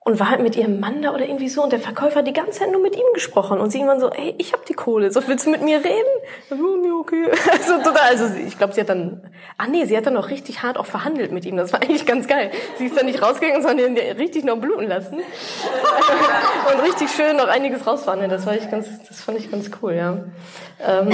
[0.05, 2.35] und war halt mit ihrem Mann da oder irgendwie so und der Verkäufer hat die
[2.35, 5.11] ganze Zeit nur mit ihm gesprochen und sie irgendwann so, ey, ich hab die Kohle,
[5.11, 6.05] so willst du mit mir reden?
[6.51, 7.31] So, okay.
[7.51, 9.23] Also total, also ich glaube, sie hat dann,
[9.57, 12.05] ah nee, sie hat dann auch richtig hart auch verhandelt mit ihm, das war eigentlich
[12.05, 12.51] ganz geil.
[12.77, 15.17] Sie ist dann nicht rausgegangen, sondern richtig noch bluten lassen
[16.75, 19.95] und richtig schön noch einiges rausverhandeln, das war ich ganz, das fand ich ganz cool,
[19.95, 20.19] ja.
[20.87, 21.11] Ähm,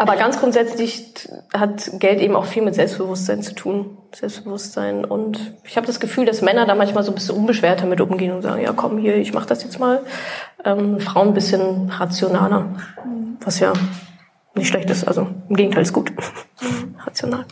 [0.00, 3.98] aber ganz grundsätzlich hat Geld eben auch viel mit Selbstbewusstsein zu tun.
[4.14, 5.04] Selbstbewusstsein.
[5.04, 8.32] Und ich habe das Gefühl, dass Männer da manchmal so ein bisschen unbeschwerter mit umgehen
[8.32, 10.00] und sagen, ja komm hier, ich mach das jetzt mal.
[10.64, 12.76] Ähm, Frauen ein bisschen rationaler.
[13.40, 13.74] Was ja
[14.54, 15.04] nicht schlecht ist.
[15.04, 16.10] Also im Gegenteil ist gut.
[17.06, 17.44] Rational.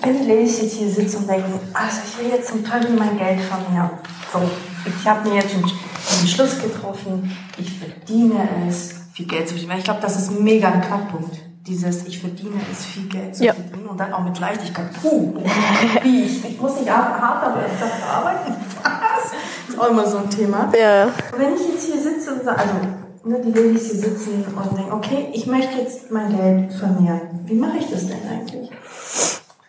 [0.00, 3.40] Wenn Ladies jetzt hier sitzen und denken, also ich will jetzt zum Teufel mein Geld
[3.42, 3.88] von mir.
[4.32, 4.40] So,
[4.84, 5.70] ich habe mir jetzt einen
[6.22, 9.78] Entschluss getroffen, ich verdiene es viel Geld zu verdienen.
[9.78, 11.36] Ich glaube, das ist mega ein Knackpunkt.
[11.66, 13.52] Dieses, ich verdiene es viel Geld zu ja.
[13.52, 14.86] verdienen und dann auch mit Leichtigkeit.
[15.00, 15.34] Puh,
[16.02, 18.54] wie ich, ich muss nicht hart, aber dafür arbeiten.
[18.82, 19.32] Was?
[19.66, 20.72] Das ist auch immer so ein Thema.
[20.78, 21.08] Ja.
[21.36, 22.72] Wenn ich jetzt hier sitze und sage, also
[23.24, 27.40] ne, die Ladies hier sitzen und denken, okay, ich möchte jetzt mein Geld vermehren.
[27.44, 28.70] Wie mache ich das denn eigentlich?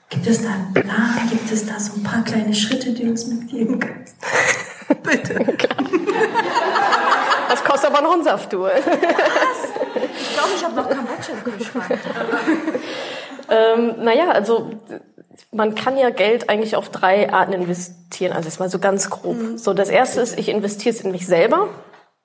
[0.10, 1.30] Gibt es da einen Plan?
[1.30, 4.16] Gibt es da so ein paar kleine Schritte, die du uns mitgeben kannst?
[5.04, 5.36] Bitte.
[8.02, 8.64] Aber noch einen Saft, du.
[8.64, 8.72] Was?
[8.80, 12.00] Ich glaube, ich habe noch Kambodscha im Kühlschrank.
[13.50, 14.72] ähm, naja, also
[15.52, 18.34] man kann ja Geld eigentlich auf drei Arten investieren.
[18.34, 19.38] Also jetzt mal so ganz grob.
[19.38, 19.58] Mhm.
[19.60, 21.70] So, das erste ist, ich investiere es in mich selber.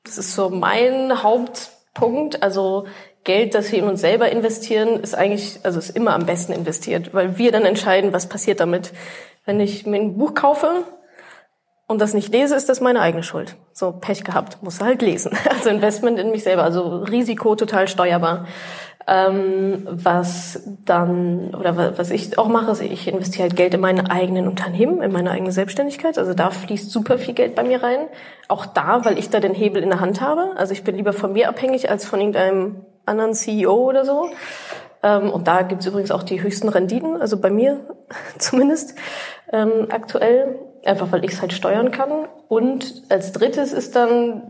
[0.05, 2.43] Das ist so mein Hauptpunkt.
[2.43, 2.87] Also
[3.25, 7.13] Geld, das wir in uns selber investieren, ist eigentlich, also ist immer am besten investiert,
[7.13, 8.93] weil wir dann entscheiden, was passiert damit.
[9.45, 10.85] Wenn ich mir ein Buch kaufe,
[11.87, 13.57] und das nicht lese, ist das meine eigene Schuld.
[13.73, 15.37] So, Pech gehabt, muss halt lesen.
[15.49, 18.47] Also Investment in mich selber, also Risiko total steuerbar.
[19.09, 24.11] Ähm, was dann, oder was ich auch mache, ist, ich investiere halt Geld in meine
[24.11, 26.19] eigenen Unternehmen, in meine eigene Selbstständigkeit.
[26.19, 28.09] Also da fließt super viel Geld bei mir rein.
[28.49, 30.55] Auch da, weil ich da den Hebel in der Hand habe.
[30.57, 34.29] Also ich bin lieber von mir abhängig als von irgendeinem anderen CEO oder so.
[35.05, 37.81] Ähm, und da gibt's übrigens auch die höchsten Renditen, also bei mir
[38.39, 38.97] zumindest
[39.53, 42.11] ähm, aktuell einfach weil ich es halt steuern kann.
[42.49, 44.43] Und als drittes ist dann,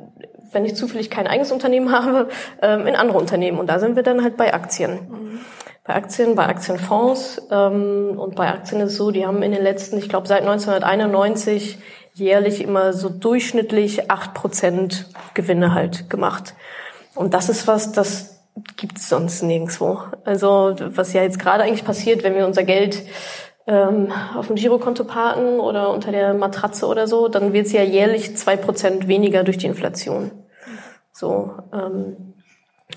[0.53, 2.29] wenn ich zufällig kein eigenes Unternehmen habe,
[2.62, 3.59] ähm, in andere Unternehmen.
[3.59, 4.92] Und da sind wir dann halt bei Aktien.
[4.92, 5.40] Mhm.
[5.85, 7.42] Bei Aktien, bei Aktienfonds.
[7.51, 10.40] Ähm, und bei Aktien ist es so, die haben in den letzten, ich glaube seit
[10.40, 11.79] 1991
[12.14, 16.55] jährlich immer so durchschnittlich acht Prozent Gewinne halt gemacht.
[17.14, 18.37] Und das ist was, das
[18.77, 20.01] gibt's sonst nirgendwo.
[20.25, 23.03] Also was ja jetzt gerade eigentlich passiert, wenn wir unser Geld
[23.67, 27.83] ähm, auf dem Girokonto parken oder unter der Matratze oder so, dann wird es ja
[27.83, 30.31] jährlich zwei Prozent weniger durch die Inflation.
[31.13, 32.35] So, ähm,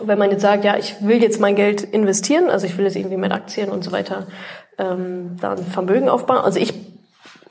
[0.02, 2.96] wenn man jetzt sagt, ja, ich will jetzt mein Geld investieren, also ich will jetzt
[2.96, 4.28] irgendwie mit Aktien und so weiter
[4.78, 6.38] ähm, dann Vermögen aufbauen.
[6.38, 6.74] Also ich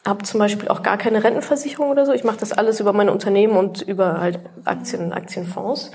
[0.06, 2.12] habe zum Beispiel auch gar keine Rentenversicherung oder so.
[2.12, 5.90] Ich mache das alles über meine Unternehmen und über halt Aktien, Aktienfonds.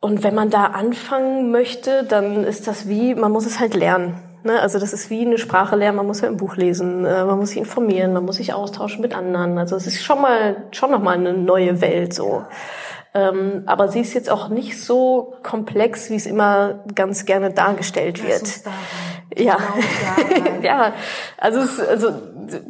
[0.00, 4.29] Und wenn man da anfangen möchte, dann ist das wie, man muss es halt lernen.
[4.42, 4.60] Ne?
[4.60, 7.38] Also das ist wie eine Sprache lernen, man muss ja ein Buch lesen, äh, man
[7.38, 9.58] muss sich informieren, man muss sich austauschen mit anderen.
[9.58, 12.44] Also es ist schon mal schon noch mal eine neue Welt so.
[13.12, 18.22] Ähm, aber sie ist jetzt auch nicht so komplex, wie es immer ganz gerne dargestellt
[18.24, 18.42] wird.
[19.36, 19.58] Ja,
[20.28, 20.92] genau, ja.
[21.36, 22.12] Also, es, also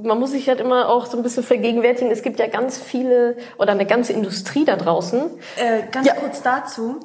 [0.02, 2.11] man muss sich halt immer auch so ein bisschen vergegenwärtigen.
[2.11, 5.20] Es gibt ja ganz viele oder eine ganze Industrie da draußen.
[5.56, 6.14] Äh, ganz ja.
[6.14, 7.00] kurz dazu.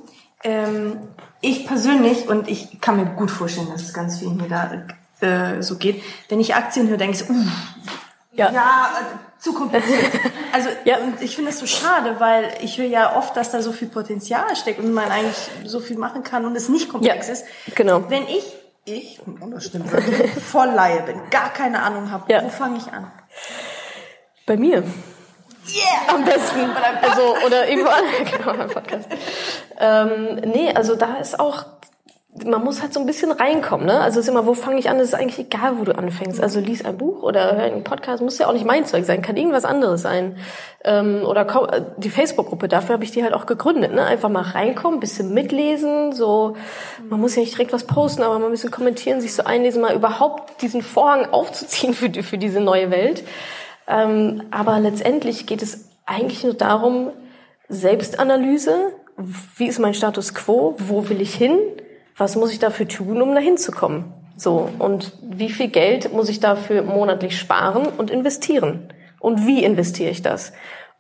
[0.46, 1.00] Ähm,
[1.42, 4.86] ich persönlich, und ich kann mir gut vorstellen, dass es ganz vielen hier da
[5.28, 7.46] äh, so geht, wenn ich Aktien höre, denke ich so, uh,
[8.32, 10.12] ja, ja äh, zu kompliziert.
[10.54, 11.00] Also ja.
[11.00, 13.90] und ich finde das so schade, weil ich höre ja oft, dass da so viel
[13.90, 17.46] Potenzial steckt und man eigentlich so viel machen kann und es nicht komplex ja, ist.
[17.76, 18.10] Genau.
[18.10, 18.54] Wenn ich,
[18.86, 19.90] ich, oh, das stimmt,
[20.42, 22.42] voll Laie bin, gar keine Ahnung habe, ja.
[22.42, 23.12] wo fange ich an?
[24.46, 24.86] Bei mir.
[25.68, 26.14] Yeah!
[26.14, 26.70] Am besten.
[27.02, 27.90] Also, oder irgendwo
[28.38, 29.10] genau, beim Podcast.
[29.80, 31.66] Ähm, nee, also da ist auch
[32.44, 34.02] man muss halt so ein bisschen reinkommen, ne?
[34.02, 35.00] Also es ist immer, wo fange ich an?
[35.00, 36.42] Es ist eigentlich egal, wo du anfängst.
[36.42, 39.22] Also lies ein Buch oder hör einen Podcast, muss ja auch nicht mein Zeug sein,
[39.22, 40.38] kann irgendwas anderes sein.
[40.84, 44.06] Ähm, oder die Facebook-Gruppe, dafür habe ich die halt auch gegründet, ne?
[44.06, 46.58] Einfach mal reinkommen, bisschen mitlesen, so,
[47.10, 49.82] man muss ja nicht direkt was posten, aber mal ein bisschen kommentieren, sich so einlesen,
[49.82, 53.24] mal überhaupt diesen Vorhang aufzuziehen für, die, für diese neue Welt.
[53.88, 57.12] Ähm, aber letztendlich geht es eigentlich nur darum,
[57.68, 58.94] Selbstanalyse,
[59.58, 61.58] wie ist mein Status quo, wo will ich hin?
[62.18, 64.14] was muss ich dafür tun, um dahin zu kommen?
[64.38, 68.90] So, und wie viel Geld muss ich dafür monatlich sparen und investieren?
[69.20, 70.54] Und wie investiere ich das?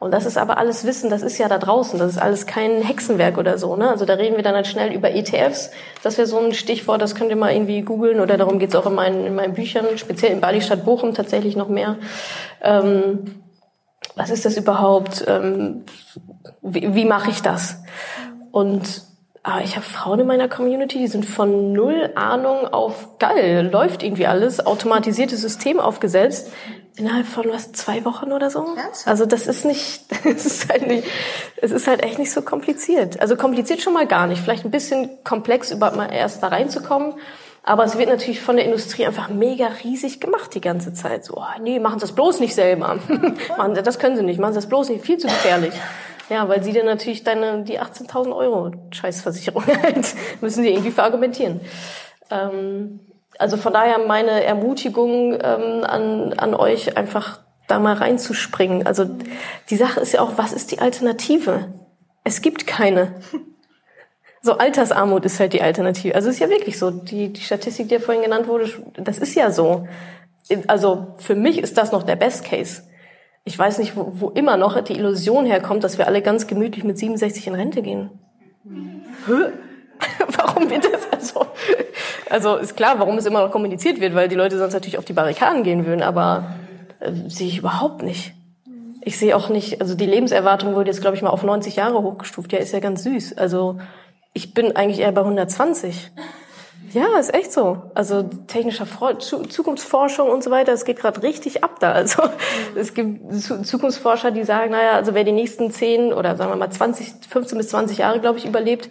[0.06, 2.84] Und das ist aber alles Wissen, das ist ja da draußen, das ist alles kein
[2.84, 3.76] Hexenwerk oder so.
[3.76, 3.90] Ne?
[3.90, 5.72] Also da reden wir dann halt schnell über ETFs.
[6.04, 8.86] Das wäre so ein Stichwort, das könnt ihr mal irgendwie googeln oder darum geht's auch
[8.86, 11.96] in meinen, in meinen Büchern, speziell in Bali Stadt Bochum tatsächlich noch mehr.
[12.62, 13.42] Ähm,
[14.16, 15.26] was ist das überhaupt?
[15.28, 15.86] Ähm,
[16.62, 17.80] wie wie mache ich das?
[18.52, 19.02] Und
[19.42, 24.02] aber ich habe Frauen in meiner Community, die sind von null Ahnung auf geil, läuft
[24.02, 26.52] irgendwie alles, automatisiertes System aufgesetzt,
[26.98, 28.66] innerhalb von was, zwei Wochen oder so?
[29.06, 31.08] Also das ist nicht, es ist halt nicht,
[31.62, 33.20] es ist halt echt nicht so kompliziert.
[33.20, 34.42] Also kompliziert schon mal gar nicht.
[34.42, 37.14] Vielleicht ein bisschen komplex, überhaupt mal erst da reinzukommen.
[37.64, 41.26] Aber es wird natürlich von der Industrie einfach mega riesig gemacht die ganze Zeit.
[41.26, 43.00] So, oh, nee, machen Sie das bloß nicht selber.
[43.84, 45.74] das können Sie nicht, machen Sie das bloß nicht, viel zu gefährlich.
[46.30, 51.62] Ja, weil sie dann natürlich deine, die 18.000 Euro Scheißversicherung halt, müssen die irgendwie verargumentieren.
[52.32, 53.00] Ähm,
[53.40, 58.86] also von daher meine Ermutigung ähm, an, an euch einfach da mal reinzuspringen.
[58.86, 59.06] Also
[59.70, 61.74] die Sache ist ja auch, was ist die Alternative?
[62.24, 63.14] Es gibt keine.
[64.42, 66.14] So Altersarmut ist halt die Alternative.
[66.14, 66.92] Also es ist ja wirklich so.
[66.92, 69.88] Die, die Statistik, die ja vorhin genannt wurde, das ist ja so.
[70.68, 72.84] Also für mich ist das noch der Best Case
[73.46, 76.84] ich weiß nicht, wo, wo immer noch die Illusion herkommt, dass wir alle ganz gemütlich
[76.84, 78.10] mit 67 in Rente gehen.
[79.28, 79.52] Hä?
[80.38, 81.46] warum wird das also?
[82.30, 85.06] Also ist klar, warum es immer noch kommuniziert wird, weil die Leute sonst natürlich auf
[85.06, 86.56] die Barrikaden gehen würden, aber
[87.00, 88.34] äh, sehe ich überhaupt nicht.
[89.02, 92.02] Ich sehe auch nicht, also die Lebenserwartung wurde jetzt, glaube ich, mal auf 90 Jahre
[92.02, 92.52] hochgestuft.
[92.52, 93.38] Ja, ist ja ganz süß.
[93.38, 93.78] Also
[94.34, 96.12] ich bin eigentlich eher bei 120.
[96.96, 97.92] Ja, ist echt so.
[97.94, 98.88] Also technischer
[99.20, 101.92] Zukunftsforschung und so weiter, es geht gerade richtig ab da.
[101.92, 102.24] Also
[102.76, 106.72] es gibt Zukunftsforscher, die sagen, naja, also wer die nächsten 10 oder sagen wir mal
[106.72, 108.90] 20, 15 bis 20 Jahre, glaube ich, überlebt,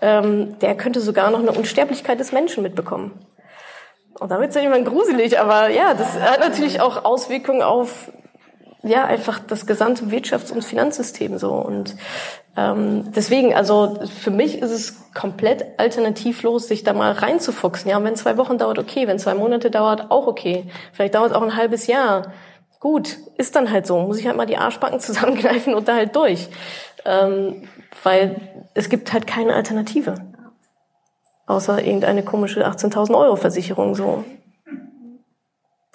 [0.00, 3.12] ähm, der könnte sogar noch eine Unsterblichkeit des Menschen mitbekommen.
[4.18, 8.10] Und damit ist ja irgendwann gruselig, aber ja, das hat natürlich auch Auswirkungen auf
[8.84, 11.96] ja einfach das gesamte Wirtschafts- und Finanzsystem so und
[12.56, 17.90] ähm, deswegen, also für mich ist es komplett alternativlos, sich da mal reinzufuchsen.
[17.90, 20.66] Ja, wenn zwei Wochen dauert, okay, wenn zwei Monate dauert, auch okay.
[20.92, 22.32] Vielleicht dauert es auch ein halbes Jahr.
[22.78, 23.98] Gut, ist dann halt so.
[23.98, 26.48] Muss ich halt mal die Arschbacken zusammenkneifen und da halt durch.
[27.04, 27.68] Ähm,
[28.02, 28.36] weil
[28.74, 30.14] es gibt halt keine Alternative.
[31.46, 34.24] Außer irgendeine komische 18.000 Euro Versicherung so.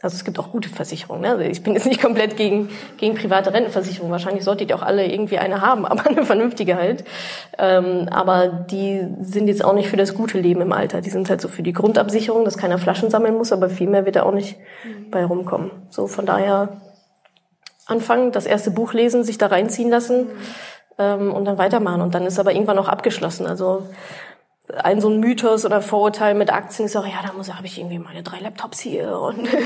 [0.02, 1.24] Also es gibt auch gute Versicherungen.
[1.24, 1.30] Ne?
[1.32, 4.12] Also ich bin jetzt nicht komplett gegen, gegen private Rentenversicherungen.
[4.12, 7.04] Wahrscheinlich solltet ihr auch alle irgendwie eine haben, aber eine vernünftige halt.
[7.58, 11.02] Ähm, aber die sind jetzt auch nicht für das gute Leben im Alter.
[11.02, 14.06] Die sind halt so für die Grundabsicherung, dass keiner Flaschen sammeln muss, aber viel mehr
[14.06, 15.10] wird da auch nicht mhm.
[15.12, 15.72] bei rumkommen.
[15.90, 16.82] So von daher
[17.86, 20.32] anfangen, das erste Buch lesen, sich da reinziehen lassen mhm.
[20.98, 22.02] ähm, und dann weitermachen.
[22.02, 23.46] Und dann ist aber irgendwann auch abgeschlossen.
[23.46, 23.88] Also
[24.76, 27.80] ein so ein Mythos oder Vorurteil mit Aktien ist auch, ja, da muss habe ich
[27.80, 29.60] irgendwie meine drei Laptops hier und ja,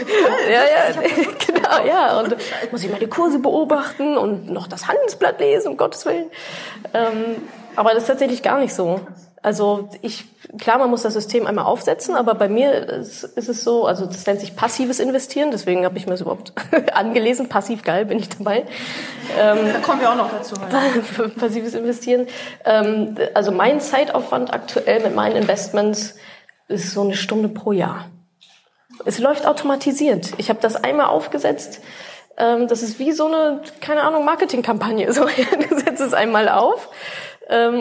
[0.51, 1.01] ja,
[1.45, 2.35] genau, ja und
[2.71, 6.29] muss ich meine Kurse beobachten und noch das Handelsblatt lesen, um Gottes Willen.
[6.93, 7.35] Ähm,
[7.75, 9.01] aber das ist tatsächlich gar nicht so.
[9.43, 10.23] Also ich,
[10.57, 14.05] klar, man muss das System einmal aufsetzen, aber bei mir ist, ist es so, also
[14.05, 16.53] das nennt sich passives Investieren, deswegen habe ich mir das überhaupt
[16.93, 17.49] angelesen.
[17.49, 18.65] Passiv geil bin ich dabei.
[19.37, 20.55] Ähm, da kommen wir auch noch dazu.
[21.39, 22.27] passives Investieren.
[22.63, 26.15] Ähm, also mein Zeitaufwand aktuell mit meinen Investments
[26.69, 28.05] ist so eine Stunde pro Jahr.
[29.03, 30.31] Es läuft automatisiert.
[30.37, 31.81] Ich habe das einmal aufgesetzt.
[32.37, 35.11] Ähm, das ist wie so eine, keine Ahnung, Marketingkampagne.
[35.13, 36.89] So, du setzt es einmal auf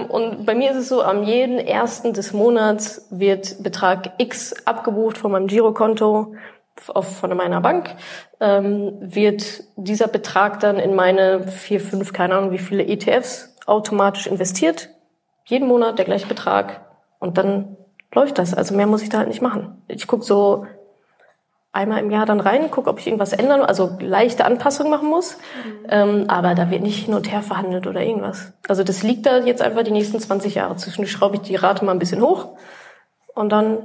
[0.08, 5.18] und bei mir ist es so, am jeden ersten des Monats wird Betrag X abgebucht
[5.18, 6.34] von meinem Girokonto
[6.76, 7.94] von meiner Bank,
[8.40, 14.26] ähm, wird dieser Betrag dann in meine vier, fünf, keine Ahnung wie viele ETFs automatisch
[14.26, 14.88] investiert.
[15.44, 16.80] Jeden Monat der gleiche Betrag.
[17.18, 17.76] Und dann
[18.14, 18.54] läuft das.
[18.54, 19.82] Also mehr muss ich da halt nicht machen.
[19.86, 20.66] Ich gucke so
[21.72, 25.36] einmal im Jahr dann rein, gucke, ob ich irgendwas ändern, also leichte Anpassungen machen muss.
[25.36, 25.86] Mhm.
[25.88, 28.52] Ähm, aber da wird nicht hin und her verhandelt oder irgendwas.
[28.68, 30.76] Also das liegt da jetzt einfach die nächsten 20 Jahre.
[30.76, 32.48] Zwischendurch schraube ich die Rate mal ein bisschen hoch
[33.34, 33.78] und dann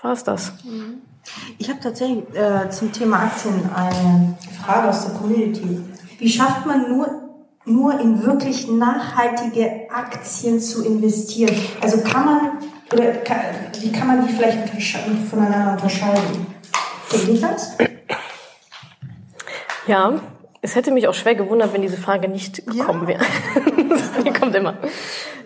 [0.00, 0.54] war's das.
[0.64, 1.02] Mhm.
[1.58, 5.80] Ich habe tatsächlich äh, zum Thema Aktien eine Frage aus der Community.
[6.18, 7.20] Wie schafft man nur
[7.66, 11.54] nur in wirklich nachhaltige Aktien zu investieren?
[11.80, 12.40] Also kann man,
[12.92, 13.36] oder kann,
[13.80, 14.70] wie kann man die vielleicht
[15.28, 16.46] voneinander unterscheiden?
[17.10, 17.76] Geht ich das?
[19.86, 20.20] Ja,
[20.62, 23.08] es hätte mich auch schwer gewundert, wenn diese Frage nicht gekommen ja.
[23.08, 23.24] wäre.
[24.24, 24.74] die kommt immer.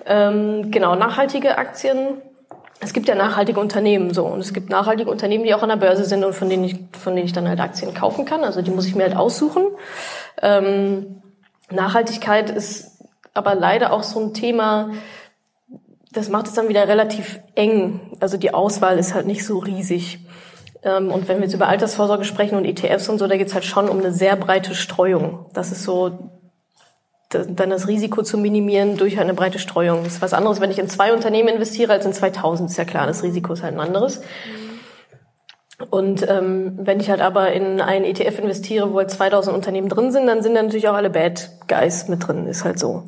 [0.07, 2.21] Ähm, genau, nachhaltige Aktien.
[2.81, 5.77] Es gibt ja nachhaltige Unternehmen so und es gibt nachhaltige Unternehmen, die auch an der
[5.77, 8.45] Börse sind und von denen ich, von denen ich dann halt Aktien kaufen kann.
[8.45, 9.65] Also die muss ich mir halt aussuchen.
[10.43, 11.23] Ähm,
[11.71, 12.99] Nachhaltigkeit ist
[13.33, 14.91] aber leider auch so ein Thema,
[16.13, 18.01] das macht es dann wieder relativ eng.
[18.21, 20.19] Also die Auswahl ist halt nicht so riesig.
[20.85, 23.55] Ähm, und wenn wir jetzt über Altersvorsorge sprechen und ETFs und so, da geht es
[23.55, 25.47] halt schon um eine sehr breite Streuung.
[25.53, 26.31] Das ist so
[27.35, 30.05] dann das Risiko zu minimieren durch eine breite Streuung.
[30.05, 32.85] Das ist was anderes, wenn ich in zwei Unternehmen investiere als in 2000, ist ja
[32.85, 34.23] klar, das Risiko ist halt ein anderes.
[35.91, 40.13] Und ähm, wenn ich halt aber in einen ETF investiere, wo halt 2000 Unternehmen drin
[40.13, 43.03] sind, dann sind da natürlich auch alle Bad Guys mit drin, ist halt so.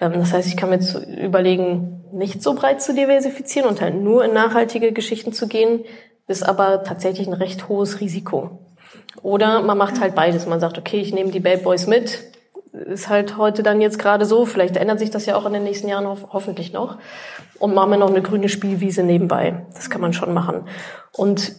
[0.00, 3.96] Ähm, das heißt, ich kann mir jetzt überlegen, nicht so breit zu diversifizieren und halt
[3.96, 5.84] nur in nachhaltige Geschichten zu gehen,
[6.28, 8.58] ist aber tatsächlich ein recht hohes Risiko.
[9.22, 10.46] Oder man macht halt beides.
[10.46, 12.20] Man sagt, okay, ich nehme die Bad Boys mit.
[12.72, 14.44] Ist halt heute dann jetzt gerade so.
[14.44, 16.98] Vielleicht ändert sich das ja auch in den nächsten Jahren ho hoffentlich noch.
[17.58, 19.66] Und machen wir noch eine grüne Spielwiese nebenbei.
[19.74, 20.64] Das kann man schon machen.
[21.16, 21.54] Und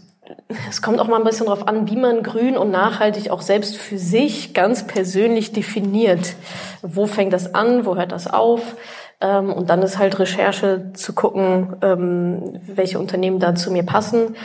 [0.70, 3.76] es kommt auch mal ein bisschen darauf an, wie man grün und nachhaltig auch selbst
[3.76, 6.36] für sich ganz persönlich definiert.
[6.82, 7.86] Wo fängt das an?
[7.86, 8.76] Wo hört das auf?
[9.22, 14.36] Ähm, und dann ist halt Recherche zu gucken, ähm, welche Unternehmen da zu mir passen.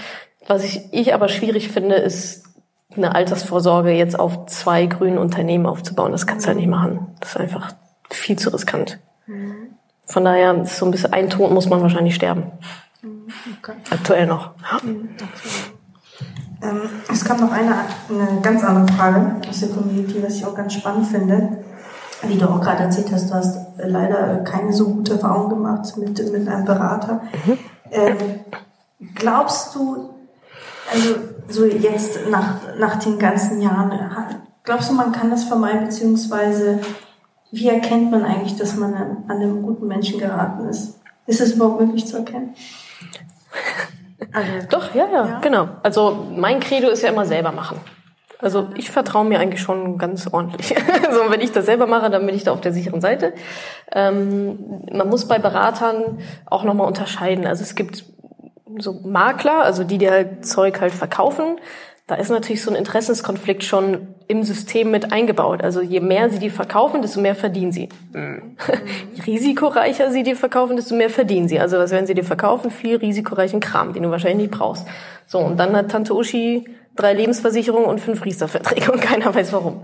[0.46, 2.44] Was ich, ich aber schwierig finde, ist
[2.96, 6.12] eine Altersvorsorge jetzt auf zwei grünen Unternehmen aufzubauen.
[6.12, 7.14] Das kannst du halt nicht machen.
[7.20, 7.72] Das ist einfach
[8.10, 8.98] viel zu riskant.
[10.06, 12.52] Von daher ist so ein bisschen ein Tod muss man wahrscheinlich sterben.
[13.58, 13.72] Okay.
[13.90, 14.50] Aktuell noch.
[16.62, 17.74] Ähm, es kam noch eine,
[18.08, 21.64] eine ganz andere Frage aus der Community, was ich auch ganz spannend finde
[22.28, 26.18] wie du auch gerade erzählt hast, du hast leider keine so gute Erfahrung gemacht mit,
[26.32, 27.22] mit einem Berater.
[27.46, 27.58] Mhm.
[27.90, 28.16] Ähm,
[29.14, 30.10] glaubst du,
[30.92, 31.14] also
[31.48, 33.92] so jetzt nach, nach den ganzen Jahren,
[34.62, 36.80] glaubst du, man kann das vermeiden, beziehungsweise
[37.50, 40.98] wie erkennt man eigentlich, dass man an einem guten Menschen geraten ist?
[41.26, 42.54] Ist es überhaupt möglich zu erkennen?
[44.32, 45.68] Also, Doch, ja, ja, ja, genau.
[45.82, 47.78] Also mein Credo ist ja immer selber machen.
[48.44, 50.74] Also ich vertraue mir eigentlich schon ganz ordentlich.
[51.08, 53.32] also wenn ich das selber mache, dann bin ich da auf der sicheren Seite.
[53.92, 57.46] Ähm, man muss bei Beratern auch nochmal unterscheiden.
[57.46, 58.04] Also es gibt
[58.78, 61.56] so Makler, also die, die halt Zeug halt verkaufen.
[62.06, 65.62] Da ist natürlich so ein Interessenskonflikt schon im System mit eingebaut.
[65.62, 67.88] Also je mehr sie die verkaufen, desto mehr verdienen sie.
[68.12, 68.56] Mhm.
[69.26, 71.58] risikoreicher sie die verkaufen, desto mehr verdienen sie.
[71.58, 72.70] Also was werden sie dir verkaufen?
[72.70, 74.86] Viel risikoreichen Kram, den du wahrscheinlich nicht brauchst.
[75.26, 79.82] So, und dann hat Tante Uschi drei Lebensversicherungen und fünf Riester-Verträge und keiner weiß warum.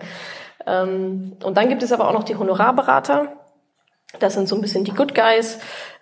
[0.66, 3.36] Ähm, und dann gibt es aber auch noch die Honorarberater.
[4.18, 5.58] Das sind so ein bisschen die Good Guys.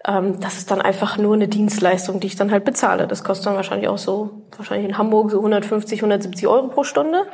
[0.07, 3.07] Ähm, das ist dann einfach nur eine Dienstleistung, die ich dann halt bezahle.
[3.07, 7.27] Das kostet dann wahrscheinlich auch so, wahrscheinlich in Hamburg so 150, 170 Euro pro Stunde.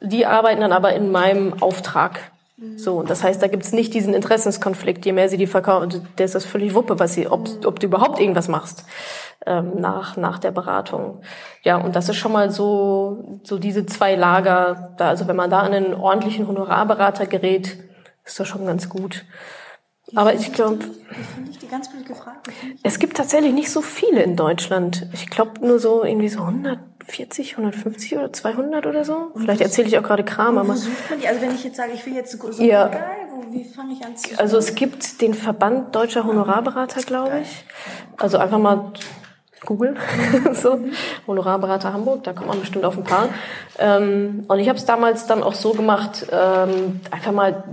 [0.00, 2.32] Die arbeiten dann aber in meinem Auftrag.
[2.76, 5.04] So, und das heißt, da gibt's nicht diesen Interessenskonflikt.
[5.04, 7.86] Je mehr sie die verkaufen, der ist das völlig Wuppe, was sie, ob, ob du
[7.86, 8.86] überhaupt irgendwas machst
[9.46, 11.22] ähm, nach nach der Beratung.
[11.62, 14.94] Ja, und das ist schon mal so so diese zwei Lager.
[14.98, 17.78] Da, also wenn man da an einen ordentlichen Honorarberater gerät,
[18.24, 19.24] ist das schon ganz gut.
[20.14, 20.78] Aber ich glaube,
[22.84, 25.08] es gibt tatsächlich nicht so viele in Deutschland.
[25.12, 29.32] Ich glaube nur so irgendwie so 140, 150 oder 200 oder so.
[29.34, 30.76] Vielleicht erzähle ich auch gerade Kram, aber.
[30.76, 31.26] sucht man die?
[31.26, 32.86] Also wenn ich jetzt sage, ich will jetzt so ja.
[32.86, 33.02] geil,
[33.50, 34.38] wie fange ich an zu?
[34.38, 37.64] Also es gibt den Verband deutscher Honorarberater, glaube ich.
[38.16, 38.92] Also einfach mal
[39.64, 39.96] Google,
[40.52, 40.80] so
[41.26, 43.28] Honorarberater Hamburg, da kommt man bestimmt auf ein paar.
[43.78, 47.64] Ähm, und ich habe es damals dann auch so gemacht, ähm, einfach mal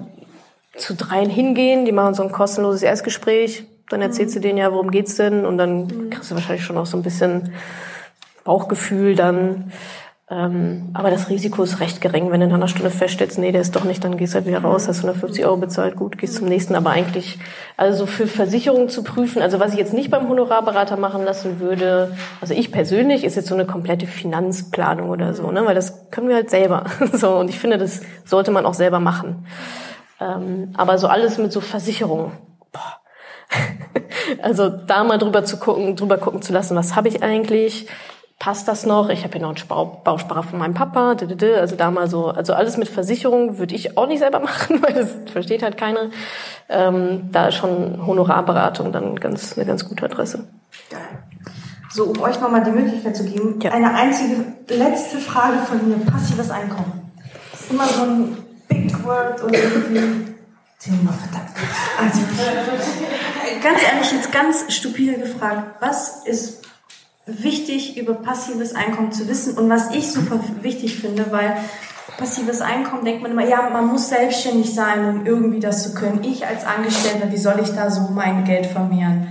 [0.76, 4.92] zu dreien hingehen, die machen so ein kostenloses Erstgespräch, dann erzählst du denen ja, worum
[4.92, 7.54] geht's denn und dann kriegst du wahrscheinlich schon auch so ein bisschen
[8.44, 9.72] Bauchgefühl dann.
[10.30, 12.32] Ähm, aber das Risiko ist recht gering.
[12.32, 14.48] Wenn du in einer Stunde feststellst, nee, der ist doch nicht, dann gehst du halt
[14.48, 16.76] wieder raus, hast 150 Euro bezahlt, gut, gehst zum nächsten.
[16.76, 17.40] Aber eigentlich,
[17.76, 22.16] also für Versicherungen zu prüfen, also was ich jetzt nicht beim Honorarberater machen lassen würde,
[22.40, 26.30] also ich persönlich, ist jetzt so eine komplette Finanzplanung oder so, ne, weil das können
[26.30, 26.86] wir halt selber.
[27.12, 29.46] so, und ich finde, das sollte man auch selber machen.
[30.22, 32.32] Ähm, aber so alles mit so Versicherungen.
[34.42, 37.88] Also da mal drüber zu gucken, drüber gucken zu lassen, was habe ich eigentlich?
[38.40, 39.10] Passt das noch?
[39.10, 41.16] Ich habe hier noch einen Bausparer von meinem Papa.
[41.60, 44.94] Also da mal so, also alles mit Versicherung würde ich auch nicht selber machen, weil
[44.94, 46.10] das versteht halt keiner.
[46.68, 50.48] Ähm, da ist schon Honorarberatung dann ganz eine ganz gute Adresse.
[50.90, 51.00] Geil.
[51.90, 53.72] So, um euch nochmal die Möglichkeit zu geben, ja.
[53.72, 57.12] eine einzige letzte Frage von mir, passives Einkommen.
[57.52, 60.34] Das ist immer so ein Big Word oder irgendwie
[60.80, 61.52] Thema verdammt.
[62.02, 62.20] Also,
[63.64, 66.64] ganz ehrlich, jetzt ganz stupide gefragt, was ist
[67.26, 71.58] wichtig über passives Einkommen zu wissen und was ich super wichtig finde, weil
[72.18, 76.24] passives Einkommen denkt man immer, ja, man muss selbstständig sein, um irgendwie das zu können.
[76.24, 79.28] Ich als Angestellter, wie soll ich da so mein Geld vermehren?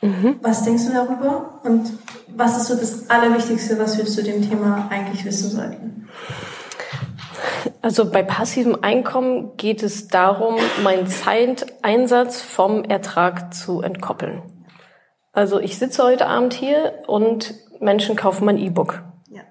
[0.00, 0.36] Mhm.
[0.40, 1.60] Was denkst du darüber?
[1.62, 1.92] Und
[2.28, 6.08] was ist so das Allerwichtigste, was wir zu dem Thema eigentlich wissen sollten?
[7.82, 14.42] Also bei passivem Einkommen geht es darum, meinen Zeiteinsatz vom Ertrag zu entkoppeln.
[15.32, 19.02] Also ich sitze heute Abend hier und Menschen kaufen mein E-Book.
[19.30, 19.42] Ja.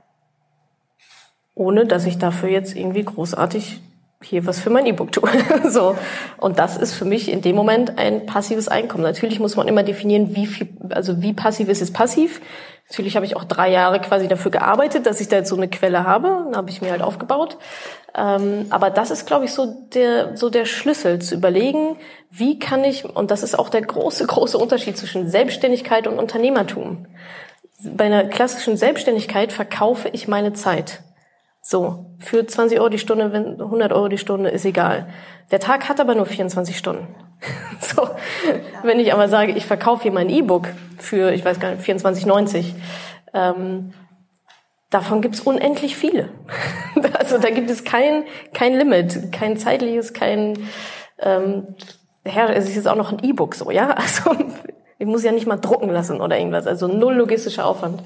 [1.55, 3.81] Ohne dass ich dafür jetzt irgendwie großartig
[4.21, 5.29] hier was für mein E-Book tue.
[5.69, 5.95] so.
[6.37, 9.03] Und das ist für mich in dem Moment ein passives Einkommen.
[9.03, 12.41] Natürlich muss man immer definieren, wie viel, also wie passiv ist es passiv.
[12.89, 15.67] Natürlich habe ich auch drei Jahre quasi dafür gearbeitet, dass ich da jetzt so eine
[15.67, 16.47] Quelle habe.
[16.51, 17.57] Da habe ich mir halt aufgebaut.
[18.15, 21.97] Ähm, aber das ist, glaube ich, so der, so der Schlüssel zu überlegen,
[22.31, 27.05] wie kann ich, und das ist auch der große, große Unterschied zwischen Selbstständigkeit und Unternehmertum.
[27.83, 31.01] Bei einer klassischen Selbstständigkeit verkaufe ich meine Zeit.
[31.71, 35.07] So, für 20 Euro die Stunde, 100 Euro die Stunde, ist egal.
[35.51, 37.13] Der Tag hat aber nur 24 Stunden.
[37.79, 38.09] so,
[38.81, 42.73] wenn ich aber sage, ich verkaufe hier mein E-Book für, ich weiß gar nicht, 24,90,
[43.35, 43.93] ähm,
[44.89, 46.29] davon gibt's unendlich viele.
[47.19, 48.23] also da gibt es kein,
[48.55, 50.57] kein Limit, kein zeitliches, kein,
[51.19, 51.75] ähm,
[52.25, 53.89] Herr, es ist jetzt auch noch ein E-Book so, ja?
[53.95, 54.35] Also
[54.99, 56.67] ich muss ja nicht mal drucken lassen oder irgendwas.
[56.67, 58.03] Also null logistischer Aufwand.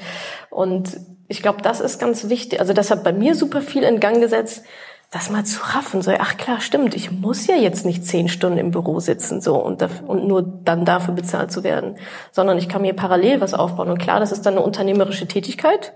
[0.50, 2.60] Und ich glaube, das ist ganz wichtig.
[2.60, 4.64] Also das hat bei mir super viel in Gang gesetzt,
[5.10, 6.04] das mal zu raffen.
[6.04, 9.56] So, ach klar, stimmt, ich muss ja jetzt nicht zehn Stunden im Büro sitzen so
[9.56, 11.98] und, dafür, und nur dann dafür bezahlt zu werden,
[12.32, 13.90] sondern ich kann mir parallel was aufbauen.
[13.90, 15.94] Und klar, das ist dann eine unternehmerische Tätigkeit.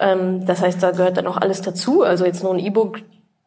[0.00, 2.02] Ähm, das heißt, da gehört dann auch alles dazu.
[2.02, 2.98] Also jetzt nur ein E-Book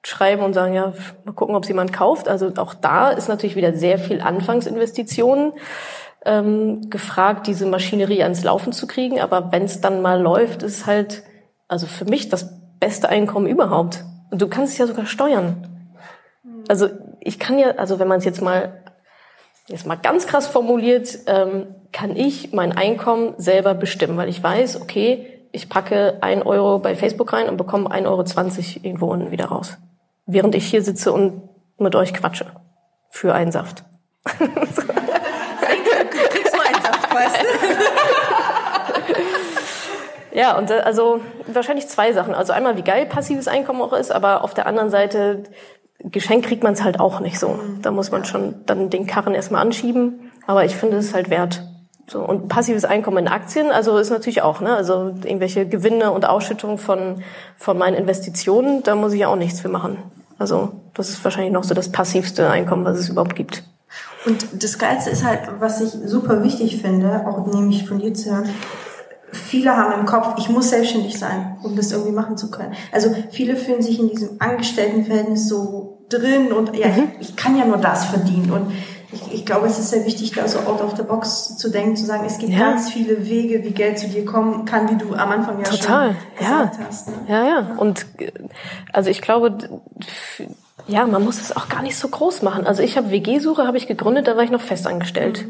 [0.03, 0.93] schreiben und sagen, ja,
[1.25, 2.29] mal gucken, ob es jemand kauft.
[2.29, 5.51] Also auch da ist natürlich wieder sehr viel Anfangsinvestitionen
[6.25, 9.19] ähm, gefragt, diese Maschinerie ans Laufen zu kriegen.
[9.19, 11.23] Aber wenn es dann mal läuft, ist halt,
[11.67, 14.03] also für mich das beste Einkommen überhaupt.
[14.31, 15.67] Und du kannst es ja sogar steuern.
[16.67, 16.89] Also
[17.19, 18.83] ich kann ja, also wenn man es jetzt mal
[19.69, 24.81] jetzt mal ganz krass formuliert, ähm, kann ich mein Einkommen selber bestimmen, weil ich weiß,
[24.81, 29.31] okay, ich packe ein Euro bei Facebook rein und bekomme ein Euro zwanzig irgendwo unten
[29.31, 29.77] wieder raus.
[30.25, 31.41] Während ich hier sitze und
[31.77, 32.45] mit euch quatsche.
[33.09, 33.83] Für einen Saft.
[40.31, 42.33] ja, und äh, also wahrscheinlich zwei Sachen.
[42.33, 45.43] Also einmal, wie geil passives Einkommen auch ist, aber auf der anderen Seite,
[46.01, 47.59] Geschenk kriegt man es halt auch nicht so.
[47.81, 50.31] Da muss man schon dann den Karren erstmal anschieben.
[50.47, 51.63] Aber ich finde es halt wert.
[52.07, 54.75] So, und passives Einkommen in Aktien, also ist natürlich auch, ne?
[54.75, 57.21] Also irgendwelche Gewinne und Ausschüttungen von,
[57.55, 59.99] von meinen Investitionen, da muss ich ja auch nichts für machen.
[60.39, 63.63] Also das ist wahrscheinlich noch so das passivste Einkommen, was es überhaupt gibt.
[64.25, 68.31] Und das Geilste ist halt, was ich super wichtig finde, auch nämlich von dir zu
[68.31, 68.49] hören,
[69.31, 72.73] viele haben im Kopf, ich muss selbstständig sein, um das irgendwie machen zu können.
[72.91, 77.11] Also viele fühlen sich in diesem Angestelltenverhältnis so drin und ja, mhm.
[77.19, 78.71] ich, ich kann ja nur das verdienen und
[79.11, 81.95] ich, ich glaube, es ist sehr wichtig, da so out of the box zu denken,
[81.95, 82.59] zu sagen, es gibt ja.
[82.59, 86.09] ganz viele Wege, wie Geld zu dir kommen kann, wie du am Anfang ja Total.
[86.09, 86.85] schon gesagt ja.
[86.87, 87.07] hast.
[87.07, 87.13] Ne?
[87.27, 87.75] Ja, ja.
[87.77, 88.05] Und
[88.93, 89.57] also ich glaube,
[90.87, 92.65] ja, man muss es auch gar nicht so groß machen.
[92.65, 95.45] Also ich habe WG-Suche habe ich gegründet, da war ich noch festangestellt.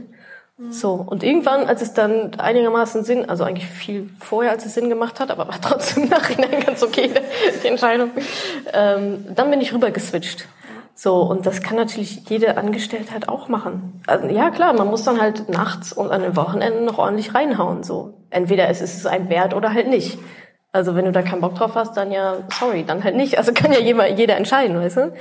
[0.58, 0.72] Mhm.
[0.72, 4.90] So, und irgendwann, als es dann einigermaßen Sinn, also eigentlich viel vorher, als es Sinn
[4.90, 7.10] gemacht hat, aber war trotzdem im Nachhinein ganz okay,
[7.64, 8.12] die Entscheidung,
[8.74, 10.48] ähm, dann bin ich rüber geswitcht.
[10.96, 14.02] So, und das kann natürlich jede Angestellte halt auch machen.
[14.06, 17.84] Also, ja, klar, man muss dann halt nachts und an den Wochenenden noch ordentlich reinhauen,
[17.84, 18.16] so.
[18.30, 20.20] Entweder es ist es ein Wert oder halt nicht.
[20.72, 23.38] Also, wenn du da keinen Bock drauf hast, dann ja, sorry, dann halt nicht.
[23.38, 25.14] Also kann ja jeder, jeder entscheiden, weißt du?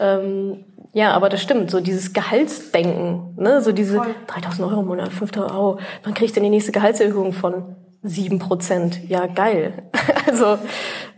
[0.00, 4.14] Ähm, ja, aber das stimmt, so dieses Gehaltsdenken, ne, so diese Voll.
[4.26, 8.38] 3000 Euro im Monat, 5000 Euro, wann kriege ich denn die nächste Gehaltserhöhung von sieben
[8.38, 9.08] Prozent?
[9.08, 9.72] Ja, geil.
[10.24, 10.58] Also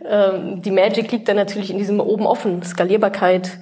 [0.03, 3.59] ähm, die Magic liegt dann natürlich in diesem oben offen, Skalierbarkeit,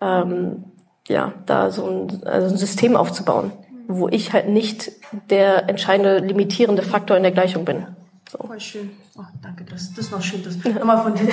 [0.00, 0.64] ähm,
[1.08, 3.52] ja, da so ein, also ein System aufzubauen,
[3.88, 4.92] wo ich halt nicht
[5.28, 7.86] der entscheidende limitierende Faktor in der Gleichung bin.
[8.30, 8.38] So.
[8.38, 8.90] Voll schön.
[9.14, 11.26] Oh, danke, das, das ist noch schön, das nochmal von dir.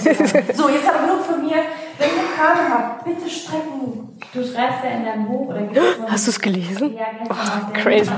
[0.53, 1.55] So, jetzt aber nur von mir.
[1.97, 4.19] Wenn ihr Fragen habt, bitte strecken.
[4.33, 5.61] Du schreibst ja in deinem Buch oder
[6.09, 6.93] Hast du es gelesen?
[6.93, 7.61] Ja, gestern.
[7.67, 8.11] Oh, crazy.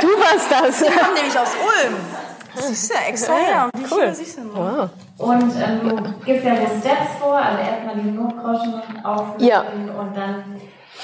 [0.00, 0.80] Du warst das.
[0.82, 1.94] Wir kommen nämlich aus Ulm.
[2.56, 4.14] Siehst du, extra ja, die cool.
[4.14, 4.88] siehst du wow.
[5.18, 9.62] Und ähm, du gibst ja so Steps vor, also erstmal die Notgroschen auflösen ja.
[9.62, 10.60] und dann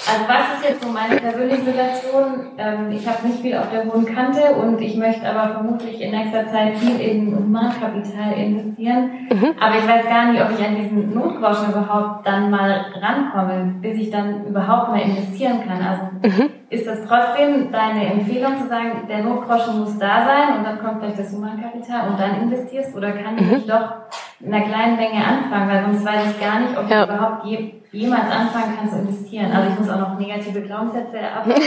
[0.08, 2.52] Also was ist jetzt so meine persönliche Situation?
[2.56, 6.10] Ähm, ich habe nicht viel auf der hohen Kante und ich möchte aber vermutlich in
[6.10, 9.10] nächster Zeit viel in Humankapital investieren.
[9.30, 9.54] Mhm.
[9.60, 13.94] Aber ich weiß gar nicht, ob ich an diesen Notgroschen überhaupt dann mal rankomme, bis
[13.96, 15.82] ich dann überhaupt mal investieren kann.
[15.82, 16.50] Also mhm.
[16.70, 21.00] ist das trotzdem deine Empfehlung zu sagen, der Notgroschen muss da sein und dann kommt
[21.00, 22.96] vielleicht das Humankapital und dann investierst?
[22.96, 23.68] Oder kann ich mhm.
[23.68, 23.92] doch
[24.40, 25.68] in einer kleinen Menge anfangen?
[25.68, 27.02] Weil sonst weiß ich gar nicht, ob ja.
[27.02, 29.52] ich überhaupt je jemals anfangen kann zu investieren.
[29.52, 31.54] Also ich muss auch noch negative Glaubenssätze abbauen.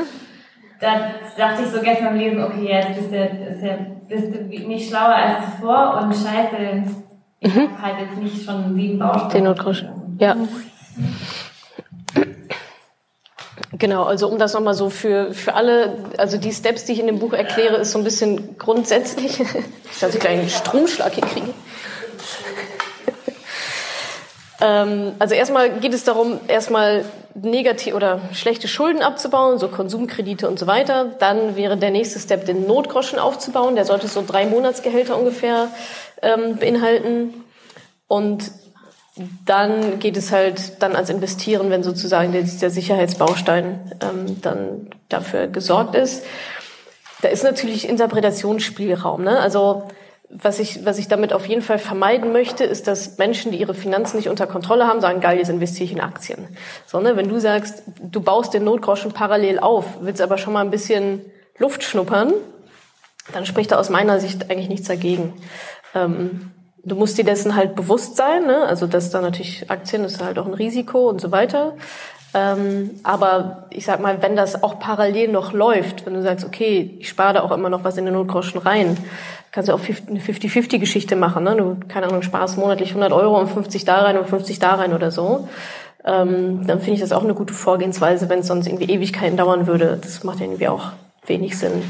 [0.80, 3.76] da dachte ich so gestern beim Lesen, okay, jetzt bist du, bist du,
[4.08, 4.38] bist du
[4.68, 6.56] nicht schlauer als zuvor und scheiße,
[7.40, 7.60] ich mhm.
[7.60, 9.32] habe halt jetzt nicht schon sieben Bausteine.
[9.32, 9.84] Den Notgrosch.
[10.18, 10.36] Ja.
[13.78, 17.06] Genau, also um das nochmal so für, für alle, also die Steps, die ich in
[17.06, 19.38] dem Buch erkläre, ist so ein bisschen grundsätzlich,
[20.00, 21.54] dass ich gleich einen Stromschlag hier kriege.
[24.60, 27.04] Ähm, also erstmal geht es darum, erstmal
[27.34, 31.06] negativ oder schlechte Schulden abzubauen, so Konsumkredite und so weiter.
[31.18, 33.74] Dann wäre der nächste Step, den Notgroschen aufzubauen.
[33.74, 35.68] Der sollte so drei Monatsgehälter ungefähr
[36.22, 37.44] ähm, beinhalten.
[38.06, 38.50] Und
[39.46, 45.46] dann geht es halt dann ans Investieren, wenn sozusagen der, der Sicherheitsbaustein ähm, dann dafür
[45.46, 46.24] gesorgt ist.
[47.22, 49.22] Da ist natürlich Interpretationsspielraum.
[49.22, 49.38] Ne?
[49.38, 49.88] Also
[50.32, 53.74] was ich, was ich damit auf jeden Fall vermeiden möchte, ist, dass Menschen, die ihre
[53.74, 56.46] Finanzen nicht unter Kontrolle haben, sagen, geil, jetzt investiere ich in Aktien.
[56.86, 60.70] Sondern wenn du sagst, du baust den Notgroschen parallel auf, willst aber schon mal ein
[60.70, 61.20] bisschen
[61.58, 62.32] Luft schnuppern,
[63.32, 65.32] dann spricht da aus meiner Sicht eigentlich nichts dagegen.
[65.94, 66.52] Ähm,
[66.84, 68.64] du musst dir dessen halt bewusst sein, ne?
[68.66, 71.74] also dass da natürlich Aktien ist halt auch ein Risiko und so weiter.
[72.32, 76.96] Ähm, aber ich sag mal, wenn das auch parallel noch läuft, wenn du sagst, okay,
[77.00, 78.96] ich spare da auch immer noch was in den Notgroschen rein,
[79.52, 81.44] kannst du auch eine 50-50-Geschichte machen.
[81.44, 81.56] Ne?
[81.56, 84.92] Du, keine Ahnung, sparst monatlich 100 Euro und 50 da rein und 50 da rein
[84.92, 85.48] oder so.
[86.04, 89.66] Ähm, dann finde ich das auch eine gute Vorgehensweise, wenn es sonst irgendwie Ewigkeiten dauern
[89.66, 89.98] würde.
[90.00, 90.92] Das macht ja irgendwie auch
[91.26, 91.82] wenig Sinn.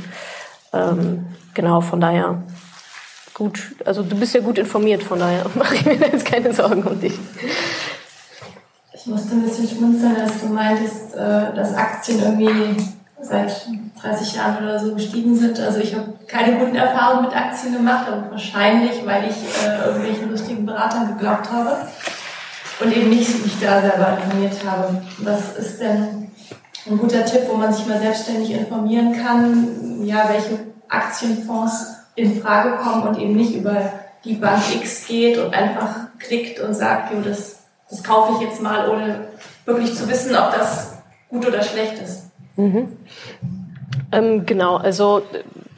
[0.72, 2.42] Ähm, genau, von daher
[3.34, 3.74] gut.
[3.84, 6.82] Also du bist ja gut informiert, von daher mache ich mir da jetzt keine Sorgen
[6.82, 7.18] um dich.
[8.92, 12.76] Ich musste ein bisschen schmunzeln, als du meintest, äh, dass Aktien irgendwie
[13.22, 13.66] seit
[14.02, 15.58] 30 Jahren oder so gestiegen sind.
[15.60, 20.30] Also ich habe keine guten Erfahrungen mit Aktien gemacht, aber wahrscheinlich, weil ich äh, irgendwelchen
[20.30, 21.76] lustigen Beratern geglaubt habe
[22.80, 25.02] und eben nicht mich da selber informiert habe.
[25.18, 26.30] Was ist denn
[26.86, 30.58] ein guter Tipp, wo man sich mal selbstständig informieren kann, ja, welche
[30.88, 33.92] Aktienfonds in Frage kommen und eben nicht über
[34.24, 38.60] die Bank X geht und einfach klickt und sagt, jo, das, das kaufe ich jetzt
[38.60, 39.28] mal, ohne
[39.64, 40.94] wirklich zu wissen, ob das
[41.28, 42.29] gut oder schlecht ist.
[42.60, 42.96] Mhm.
[44.12, 45.22] Ähm, genau, also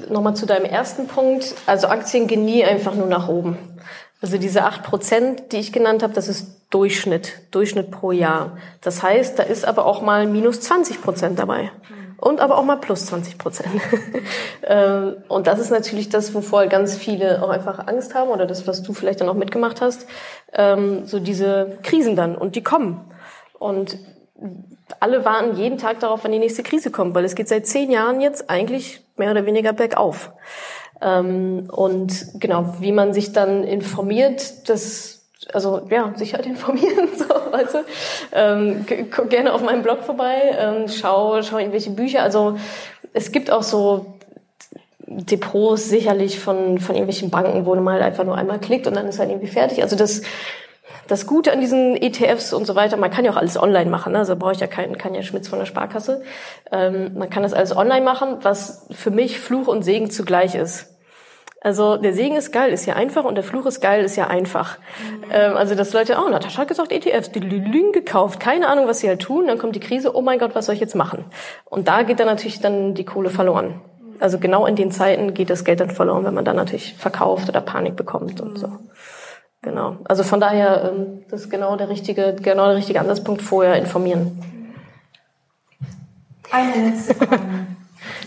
[0.09, 1.55] nochmal zu deinem ersten Punkt.
[1.67, 3.59] Also Aktien gehen nie einfach nur nach oben.
[4.21, 8.57] Also diese acht Prozent, die ich genannt habe, das ist Durchschnitt, Durchschnitt pro Jahr.
[8.81, 11.71] Das heißt, da ist aber auch mal minus 20 Prozent dabei.
[12.17, 13.69] Und aber auch mal plus 20 Prozent.
[14.65, 18.69] Ähm, und das ist natürlich das, wovor ganz viele auch einfach Angst haben oder das,
[18.69, 20.07] was du vielleicht dann auch mitgemacht hast.
[20.53, 23.01] Ähm, so diese Krisen dann und die kommen.
[23.59, 23.99] Und
[25.01, 27.91] alle warten jeden Tag darauf, wann die nächste Krise kommt, weil es geht seit zehn
[27.91, 30.33] Jahren jetzt eigentlich mehr oder weniger bergauf.
[31.01, 37.25] Ähm, und genau, wie man sich dann informiert, das, also ja, sich halt informieren, so,
[37.25, 37.79] weißt du.
[38.33, 42.23] Ähm, guck gerne auf meinem Blog vorbei, ähm, schau, schau irgendwelche Bücher.
[42.23, 42.57] Also
[43.13, 44.07] es gibt auch so
[45.07, 49.07] Depots sicherlich von, von irgendwelchen Banken, wo man halt einfach nur einmal klickt und dann
[49.07, 49.83] ist halt irgendwie fertig.
[49.83, 50.23] Also das
[51.13, 54.15] das Gute an diesen ETFs und so weiter, man kann ja auch alles online machen,
[54.15, 54.21] ne?
[54.21, 56.23] also brauche ich ja keinen kann ja Schmitz von der Sparkasse.
[56.73, 60.89] Ähm, man kann das alles online machen, was für mich Fluch und Segen zugleich ist.
[61.61, 64.29] Also der Segen ist geil, ist ja einfach und der Fluch ist geil, ist ja
[64.29, 64.79] einfach.
[64.79, 65.25] Mhm.
[65.31, 69.01] Ähm, also dass Leute, oh, Natascha hat gesagt ETFs, die Lügen gekauft, keine Ahnung, was
[69.01, 71.27] sie halt tun, dann kommt die Krise, oh mein Gott, was soll ich jetzt machen?
[71.67, 73.83] Und da geht dann natürlich dann die Kohle verloren.
[74.19, 77.51] Also genau in den Zeiten geht das Geld dann verloren, wenn man dann natürlich verkauft
[77.51, 78.79] oder Panik bekommt und so.
[79.63, 79.97] Genau.
[80.05, 84.39] Also von daher, ähm, das ist genau der richtige, genau der richtige Ansatzpunkt vorher informieren.
[86.51, 87.41] Eine letzte Frage.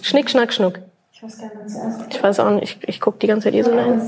[0.01, 0.79] Schnick, schnack, schnuck.
[1.11, 2.01] Ich weiß gar nicht, zuerst.
[2.09, 4.01] Ich weiß auch nicht, ich, ich gucke die ganze Zeit hier so rein.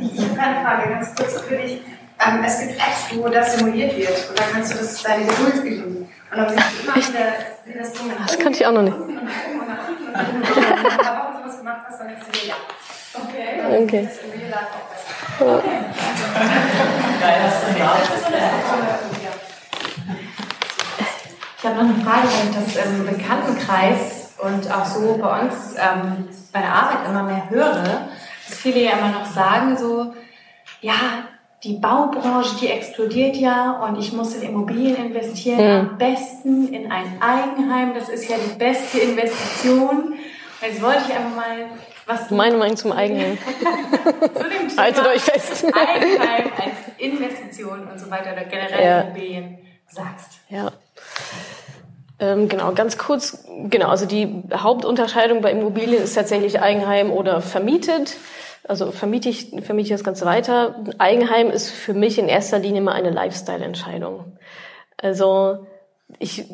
[0.00, 1.82] Ich habe eine Frage, ganz kurz für dich.
[2.24, 5.64] Ähm, es gibt Apps, wo das simuliert wird und dann kannst du das deine Geduld
[5.64, 5.96] üben.
[5.96, 7.32] Und dann siehst du immer wieder,
[7.66, 8.96] wie das Ding Das kannte ich auch noch nicht.
[8.96, 12.08] Und dann und nach unten und dann und dann und dann sowas gemacht hast, dann
[12.08, 12.54] denkst du dir, ja.
[13.14, 13.84] Okay.
[13.84, 14.08] Okay.
[14.08, 15.01] Das Real Life auch
[21.58, 25.74] Ich habe noch eine Frage, wenn ich das im Bekanntenkreis und auch so bei uns
[25.78, 28.08] ähm, bei der Arbeit immer mehr höre,
[28.48, 30.12] dass viele ja immer noch sagen so,
[30.80, 31.24] ja,
[31.62, 35.90] die Baubranche, die explodiert ja und ich muss in Immobilien investieren, mhm.
[35.90, 37.94] am besten in ein Eigenheim.
[37.94, 39.88] Das ist ja die beste Investition.
[39.88, 40.16] Und
[40.60, 41.66] jetzt wollte ich einfach mal
[42.12, 43.38] was Meine Meinung zum Eigenheim.
[44.34, 45.64] zu dem Thema Haltet euch fest.
[45.64, 49.00] Eigenheim als Investition und so weiter oder generell ja.
[49.00, 49.58] Immobilien
[49.88, 50.40] sagst.
[50.48, 50.72] Ja.
[52.18, 58.16] Ähm, genau, ganz kurz, genau, also die Hauptunterscheidung bei Immobilien ist tatsächlich Eigenheim oder vermietet.
[58.68, 60.84] Also vermiete ich, vermiete ich das Ganze weiter.
[60.98, 64.38] Eigenheim ist für mich in erster Linie mal eine Lifestyle-Entscheidung.
[64.96, 65.66] Also
[66.20, 66.44] ich,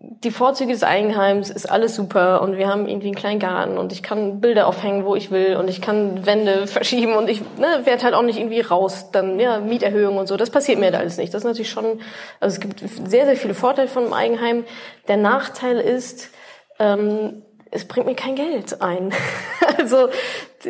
[0.00, 3.92] die Vorzüge des Eigenheims ist alles super und wir haben irgendwie einen kleinen Garten und
[3.92, 7.82] ich kann Bilder aufhängen, wo ich will und ich kann Wände verschieben und ich ne,
[7.84, 10.36] werde halt auch nicht irgendwie raus, dann ja Mieterhöhungen und so.
[10.36, 11.32] Das passiert mir halt alles nicht.
[11.32, 12.00] Das ist natürlich schon,
[12.40, 14.64] also es gibt sehr sehr viele Vorteile von einem Eigenheim.
[15.06, 16.30] Der Nachteil ist
[16.78, 19.12] ähm, es bringt mir kein Geld ein.
[19.78, 20.08] also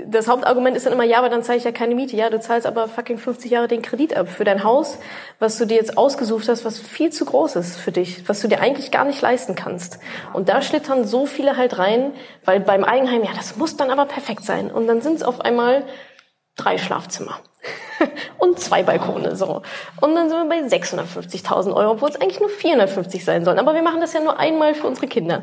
[0.07, 2.17] das Hauptargument ist dann immer, ja, aber dann zahle ich ja keine Miete.
[2.17, 4.99] Ja, du zahlst aber fucking 50 Jahre den Kredit ab für dein Haus,
[5.39, 8.49] was du dir jetzt ausgesucht hast, was viel zu groß ist für dich, was du
[8.49, 9.99] dir eigentlich gar nicht leisten kannst.
[10.33, 12.13] Und da schlittern so viele halt rein,
[12.45, 14.71] weil beim Eigenheim, ja, das muss dann aber perfekt sein.
[14.71, 15.85] Und dann sind es auf einmal
[16.59, 17.39] drei Schlafzimmer
[18.39, 19.63] und zwei Balkone so.
[20.01, 23.59] Und dann sind wir bei 650.000 Euro, obwohl es eigentlich nur 450 sein sollen.
[23.59, 25.43] Aber wir machen das ja nur einmal für unsere Kinder.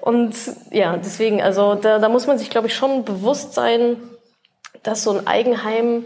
[0.00, 0.34] Und
[0.70, 3.96] ja, deswegen, also da, da muss man sich, glaube ich, schon bewusst sein,
[4.82, 6.04] dass so ein Eigenheim,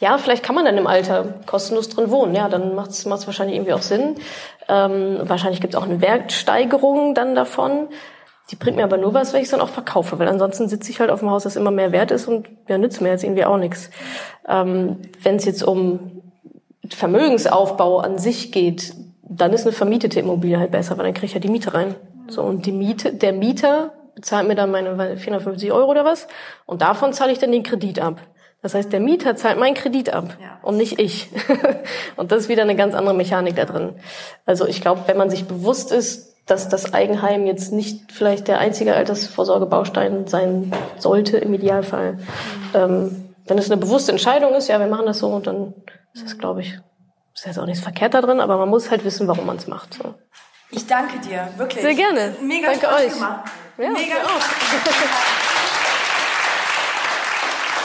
[0.00, 2.34] ja, vielleicht kann man dann im Alter kostenlos drin wohnen.
[2.34, 4.16] Ja, dann macht es wahrscheinlich irgendwie auch Sinn.
[4.68, 7.88] Ähm, wahrscheinlich gibt es auch eine Wertsteigerung dann davon.
[8.50, 10.90] Die bringt mir aber nur was, wenn ich es dann auch verkaufe, weil ansonsten sitze
[10.90, 13.24] ich halt auf dem Haus, das immer mehr wert ist und ja, nützt mir jetzt
[13.24, 13.90] irgendwie auch nichts.
[14.46, 16.22] Ähm, wenn es jetzt um
[16.90, 21.34] Vermögensaufbau an sich geht, dann ist eine vermietete Immobilie halt besser, weil dann kriege ich
[21.34, 21.94] ja die Miete rein.
[22.28, 26.28] So, und die Miete, der Mieter bezahlt mir dann meine 450 Euro oder was
[26.66, 28.20] und davon zahle ich dann den Kredit ab.
[28.62, 30.58] Das heißt, der Mieter zahlt meinen Kredit ab ja.
[30.62, 31.28] und nicht ich.
[32.16, 33.94] und das ist wieder eine ganz andere Mechanik da drin.
[34.46, 38.58] Also ich glaube, wenn man sich bewusst ist, dass das Eigenheim jetzt nicht vielleicht der
[38.58, 42.18] einzige Altersvorsorgebaustein sein sollte im Idealfall.
[42.74, 45.74] Ähm, wenn es eine bewusste Entscheidung ist, ja, wir machen das so und dann
[46.12, 46.78] ist das, glaube ich,
[47.34, 49.66] ist jetzt auch nichts verkehrt da drin, aber man muss halt wissen, warum man es
[49.66, 49.94] macht.
[49.94, 50.14] So.
[50.70, 51.82] Ich danke dir, wirklich.
[51.82, 52.34] Sehr gerne.
[52.40, 53.12] Mega danke Spaß euch.
[53.14, 53.50] gemacht.
[53.78, 55.24] Ja, Mega auch.